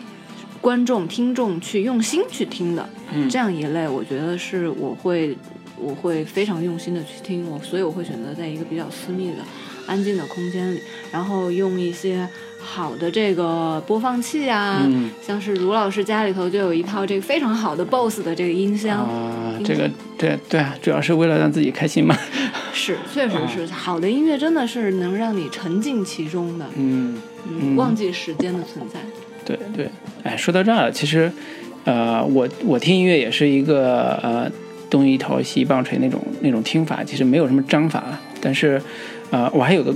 [0.61, 3.27] 观众听众去用心去听的，嗯。
[3.27, 5.35] 这样一类，我觉得是我会
[5.77, 9.37] 我会非常用心的去听，我所以我会选择在一个比较私密的、
[9.85, 10.79] 安静的空间里，
[11.11, 12.27] 然后用一些
[12.59, 22.17] 好的这个播放器啊，嗯像是卢老师家里头就有一套这个非常好的 BOSS 的这个音箱，啊，这个对对啊，主要是为了让自己开心嘛。
[22.73, 27.17] 是确实是好的音乐，真的是能让你沉浸其中的，嗯，
[27.47, 28.99] 嗯，忘记时间的存在。
[29.45, 29.89] 对对，
[30.23, 31.31] 哎，说到这儿，其实，
[31.85, 34.51] 呃，我我听音乐也是一个呃
[34.89, 38.03] 东一头西一棒槌那种那种听法，其实没有什么章法，
[38.41, 38.81] 但是，
[39.35, 39.93] 呃，我还有个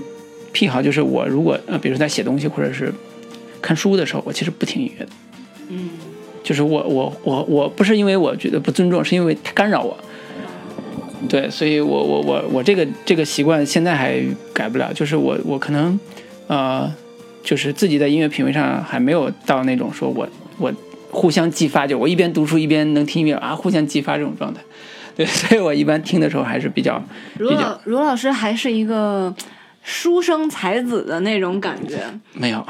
[0.52, 2.94] 癖好，就是我如果呃，比如说在写东西或者是
[3.62, 5.12] 看书的时候，我其实不听音乐的，
[5.70, 5.92] 嗯，
[6.44, 9.98] 就是我我我我不是因为我觉得不尊重，是因为它干扰我。
[11.30, 14.22] 对，所以我我我我这个这个习惯现在还
[14.52, 15.98] 改不了，就是我我可能，
[16.48, 16.94] 呃，
[17.42, 20.28] 就是自己在音乐品味上还没有到那种说我
[20.58, 20.70] 我
[21.12, 24.60] 互相激发，就我一边读书一边能听音乐啊，互相激发这种状态。
[25.16, 27.02] 对，所以我一般听的时候还是比较
[27.38, 29.34] 卢老卢老师还是一个
[29.82, 32.00] 书生才子的那种感觉。
[32.34, 32.66] 没有。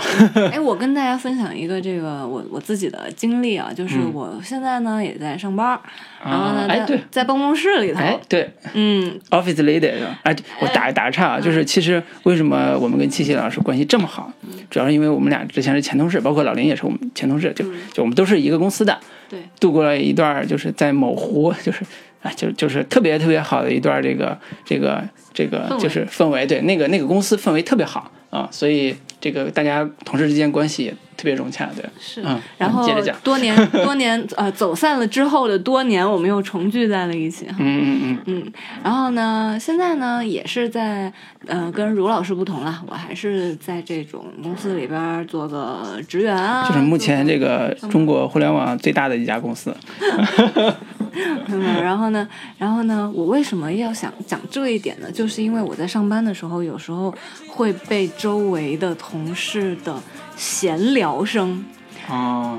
[0.51, 5.79] 哎，我跟大家分享一个这个我我自己的经历啊，就是嗯我现在呢也在上班儿，
[6.23, 9.91] 然后呢在、哎对在办公室里头，哎，对嗯，，Office Lady？
[10.23, 14.31] 哎，我打打个岔啊，就是其实为什么我们跟七七老师关系这么好，
[14.69, 21.83] 主要是因为我们俩之前是前同事，包括老林也是我们前同事，就就我们都是一个公司的，对，度过了一段就是在某湖，就是
[22.21, 25.03] 啊，就就是特别特别好的一段这个这个
[25.33, 37.45] 这个就是氛围，对，那个那个公司氛围特别好啊，所以这个大家同事之间关系也特别融洽，对，是嗯，然后接着讲，多年 多年呃走散了之后的多年，我们又重聚在了一起。
[37.49, 38.53] 嗯嗯嗯，嗯，
[38.83, 41.11] 然后呢，现在呢也是在，
[41.45, 49.75] 呃，跟卢老师不同了，我还是在这种公司里边做个职员啊，就是目前这个中国互联网最大的一家公司，
[51.47, 52.25] 嗯，然后呢，
[52.57, 55.11] 然后呢，我为什么要想讲这一点呢？
[55.19, 57.13] 就是因为我在上班的时候，有时候
[57.49, 60.01] 会被周围的同事的
[60.37, 61.65] 闲聊声
[62.07, 62.57] 哦，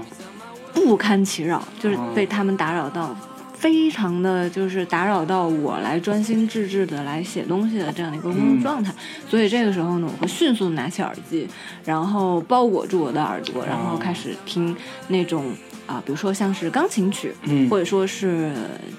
[0.74, 3.16] 不堪其扰，就是被他们打扰到。
[3.54, 8.92] 非常的就是打扰到我来专心致志的来写东西的这样的一个工作状态，
[9.26, 11.48] 所以这个时候呢，我会迅速拿起耳机，
[11.84, 14.76] 然后包裹住我的耳朵，然后开始听
[15.08, 15.46] 那种
[15.90, 18.52] 啊、比如说像是钢琴曲，嗯或者说是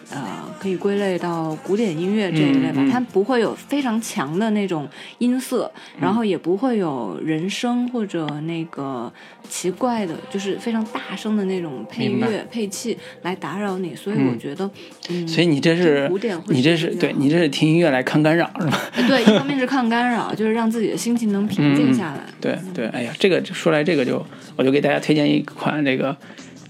[0.10, 0.22] 呃，
[0.60, 2.92] 可以归类到古典音乐这一类吧，嗯嗯。
[2.92, 4.86] 它不会有非常强的那种
[5.20, 9.10] 音色，然后也不会有人声或者那个
[9.48, 14.28] 奇怪的，就是非常大声的那种配乐配器来打扰你，所以嗯。
[14.30, 14.70] 我觉得，
[15.10, 18.78] 嗯，所以你这是古典你这是对你这是听音乐来抗干扰是吧？
[18.98, 22.26] 呃对，一方面是抗干扰，就是让自己的心情能平静下来。
[22.42, 24.22] 对对，哎呀，这个说来这个就
[24.58, 26.16] 我就给大家推荐一款这个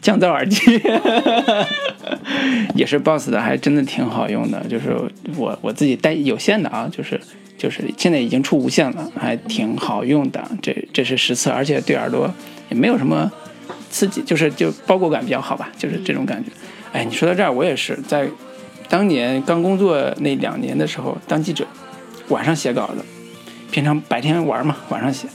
[0.01, 0.59] 降噪耳机，
[2.73, 4.59] 也是 BOSS 的，还真的挺好用的。
[4.67, 4.95] 就是
[5.37, 7.19] 我我自己带有线的啊，就是
[7.57, 10.43] 就是现在已经出无线了，还挺好用的。
[10.61, 12.33] 这这是实测，而且对耳朵
[12.69, 13.31] 也没有什么
[13.91, 16.49] 刺激，就是就包裹感比较好吧，就是这种感觉。
[16.91, 18.27] 哎，你说到这儿，我也是在
[18.89, 21.65] 当年刚工作那两年的时候当记者，
[22.29, 23.05] 晚上写稿子，
[23.71, 25.27] 平常白天玩嘛，晚上写。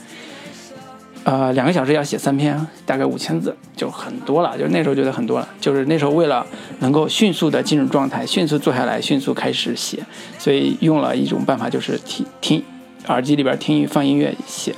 [1.26, 4.56] 呃，两个小时要写三篇，大概五千字，就很多了。
[4.56, 6.46] 就那时候觉得很多了，就是那时候为了
[6.78, 9.98] 能够迅速的进入状态，迅速坐下来，迅速开始写，
[10.38, 12.62] 所以用了一种办法，就是听听
[13.08, 14.72] 耳机里边听放音乐写。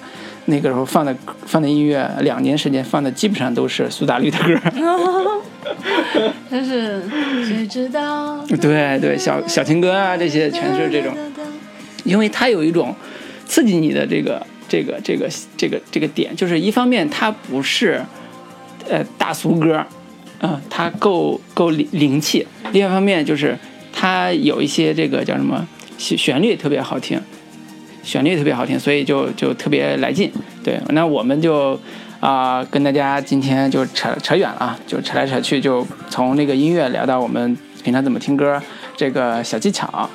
[0.47, 1.15] 那个时候放的
[1.45, 4.59] 放的音乐，两年时间放的基本上都是苏打绿的歌。
[6.49, 7.03] 但 是
[7.45, 8.43] 谁知道？
[8.59, 11.15] 对对，小小情歌啊，这些全是这种，
[12.05, 12.97] 因为它有一种
[13.45, 18.03] 刺激你的这个这个这个这个这个点，就是一方面它不是
[18.89, 19.85] 呃大俗歌，
[20.40, 23.59] 嗯、它够够灵灵气；另一方面就是
[23.93, 25.66] 它有一些这个叫什么
[25.97, 27.20] 旋旋律特别好听，
[28.03, 30.31] 旋律特别好听，所以就就特别来劲。
[30.62, 31.81] 对，那我们就
[32.20, 38.61] 啊、跟大家今天就扯扯远了，就扯来扯去，就从那个音乐聊到我们平常怎么听歌
[38.97, 40.11] 这个小技巧。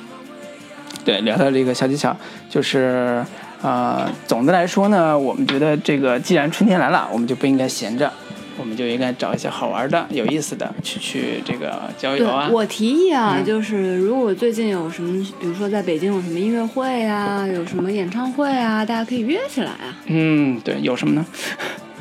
[1.02, 2.14] 对，聊到这个小技巧，
[2.50, 3.24] 就是
[3.64, 8.12] 呃，总的来说呢，我们觉得这个既然春天来了，我们就不应该闲着，
[8.58, 19.96] 我们就应该找一些好玩的、有意思的，去去这个郊对游啊。，我提议啊，嗯就是如果最近有什么，比如说在北京有什么音乐会啊，有什么演唱会啊，大家可以约起来啊。
[20.08, 21.24] 嗯，对，有什么呢？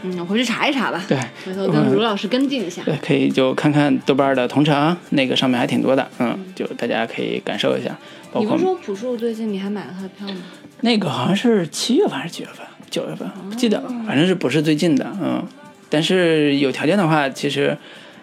[0.01, 2.81] 嗯，我回去查一查吧，对，回头跟卢老师跟进一下。
[2.83, 7.97] 对，可以就看看豆瓣的同城，那个上面还挺多的，嗯，就大家可以感受一下。
[8.33, 10.41] 包括你不是说朴树最近你还买了他的票吗？
[10.83, 12.65] 那个好像是七月份还是几月份？
[12.89, 15.43] 九月份不记得了，反正是不是最近的，嗯。
[15.89, 17.77] 但是有条件的话，其实，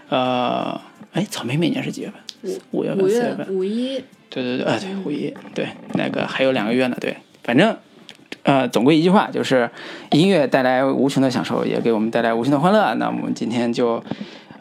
[0.08, 0.80] 呃，
[1.12, 2.52] 哎，草莓每年是几月份？
[2.72, 3.46] 五月份、五月四月份？
[3.48, 7.76] 五一，对对对，啊对，五一，对，那个还有两个月呢，对，反正，
[8.42, 9.70] 呃，总归一句话，就是
[10.10, 12.94] 音乐带来无穷的享受，也给我们带来无穷的欢乐。
[12.94, 14.02] 那我们今天就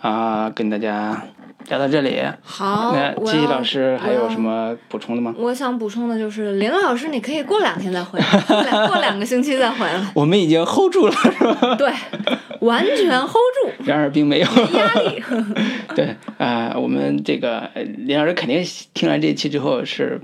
[0.02, 1.26] 啊、跟大家
[1.68, 2.22] 聊到这里。
[2.42, 4.40] 好，那季季老师还有什？
[4.40, 5.36] 么补充的吗？
[5.38, 10.02] 我想补充的就是，林老师，你可以过两天再回来，过两个星期再回来。
[10.16, 11.76] 我们已经 hold 住了，是吧？
[11.76, 11.92] 对，
[12.62, 15.22] 完全 hold 住，然而并没有压力。
[15.94, 18.64] 对啊、我们这个呃林老师肯定
[18.94, 20.22] 听完这期之后是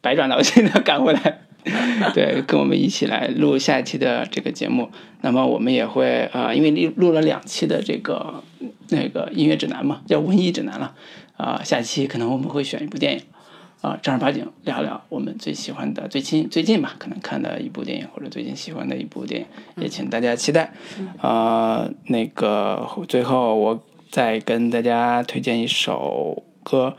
[0.00, 1.40] 百转挠心的赶回来，
[2.14, 4.90] 对，跟我们一起来录下一期的这个节目。
[5.22, 8.42] 那么我们也会啊、因为录了两期的这个
[8.88, 10.94] 那个音乐指南嘛，叫文艺指南了
[11.36, 13.20] 啊、下一期可能我们会选一部电影。
[13.82, 19.46] 啊，正儿八经聊聊我们最喜欢的、最近最近吧，可能看的一部电影或者最近喜欢的一部电影，
[19.82, 20.70] 也请大家期待。
[21.16, 26.94] 啊、那个最后我再跟大家推荐一首歌，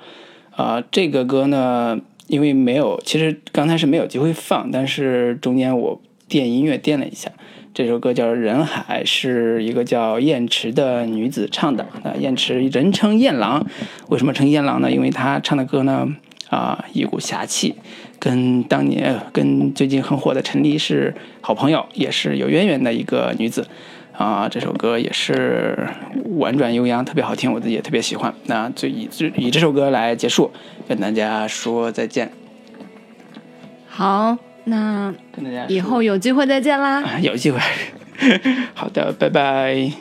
[0.56, 2.00] 啊、这个歌呢，
[2.32, 7.30] 因为没有，其实刚才是没有机会放，但是中间我垫音乐垫了一下。
[7.74, 11.86] 这首歌叫《人海》，是一个叫燕池的女子唱的。
[12.06, 13.68] 那燕池人称燕郎，
[14.08, 14.90] 为什么称燕郎呢？
[14.90, 16.08] 因为她唱的歌呢，
[16.49, 17.76] 啊、一股侠气，
[18.18, 23.68] 跟当年跟最近很火的陈黎是好朋友，也是有渊源的一个女子。
[24.22, 25.76] 啊，这首歌也是
[26.38, 28.31] 婉转悠扬，特别好听，我自己也特别喜欢。
[28.45, 30.52] 那就以以这首歌来结束，
[30.88, 32.31] 跟大家说再见，
[33.89, 37.02] 好，那跟大家以后有机会再见啦。
[37.02, 37.60] 啊 有机会。
[38.76, 39.91] 好的，拜拜。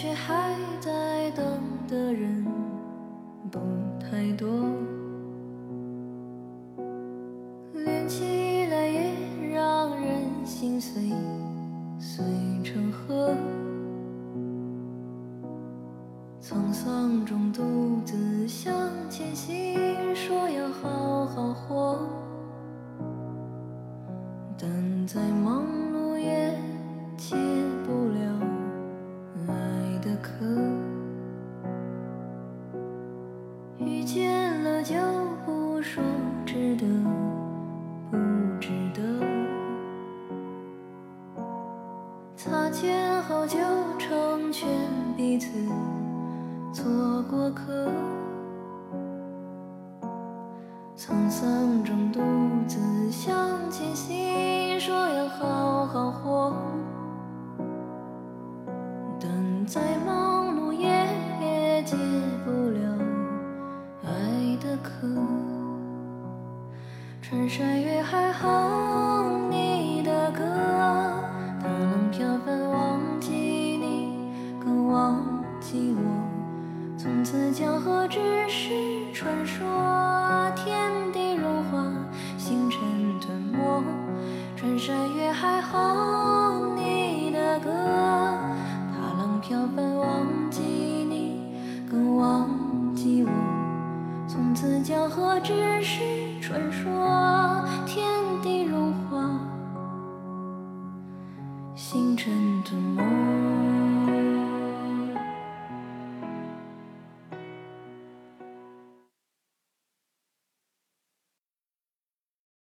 [0.00, 1.44] 却还在等
[1.88, 2.46] 的人
[3.50, 3.58] 不
[3.98, 4.87] 太多。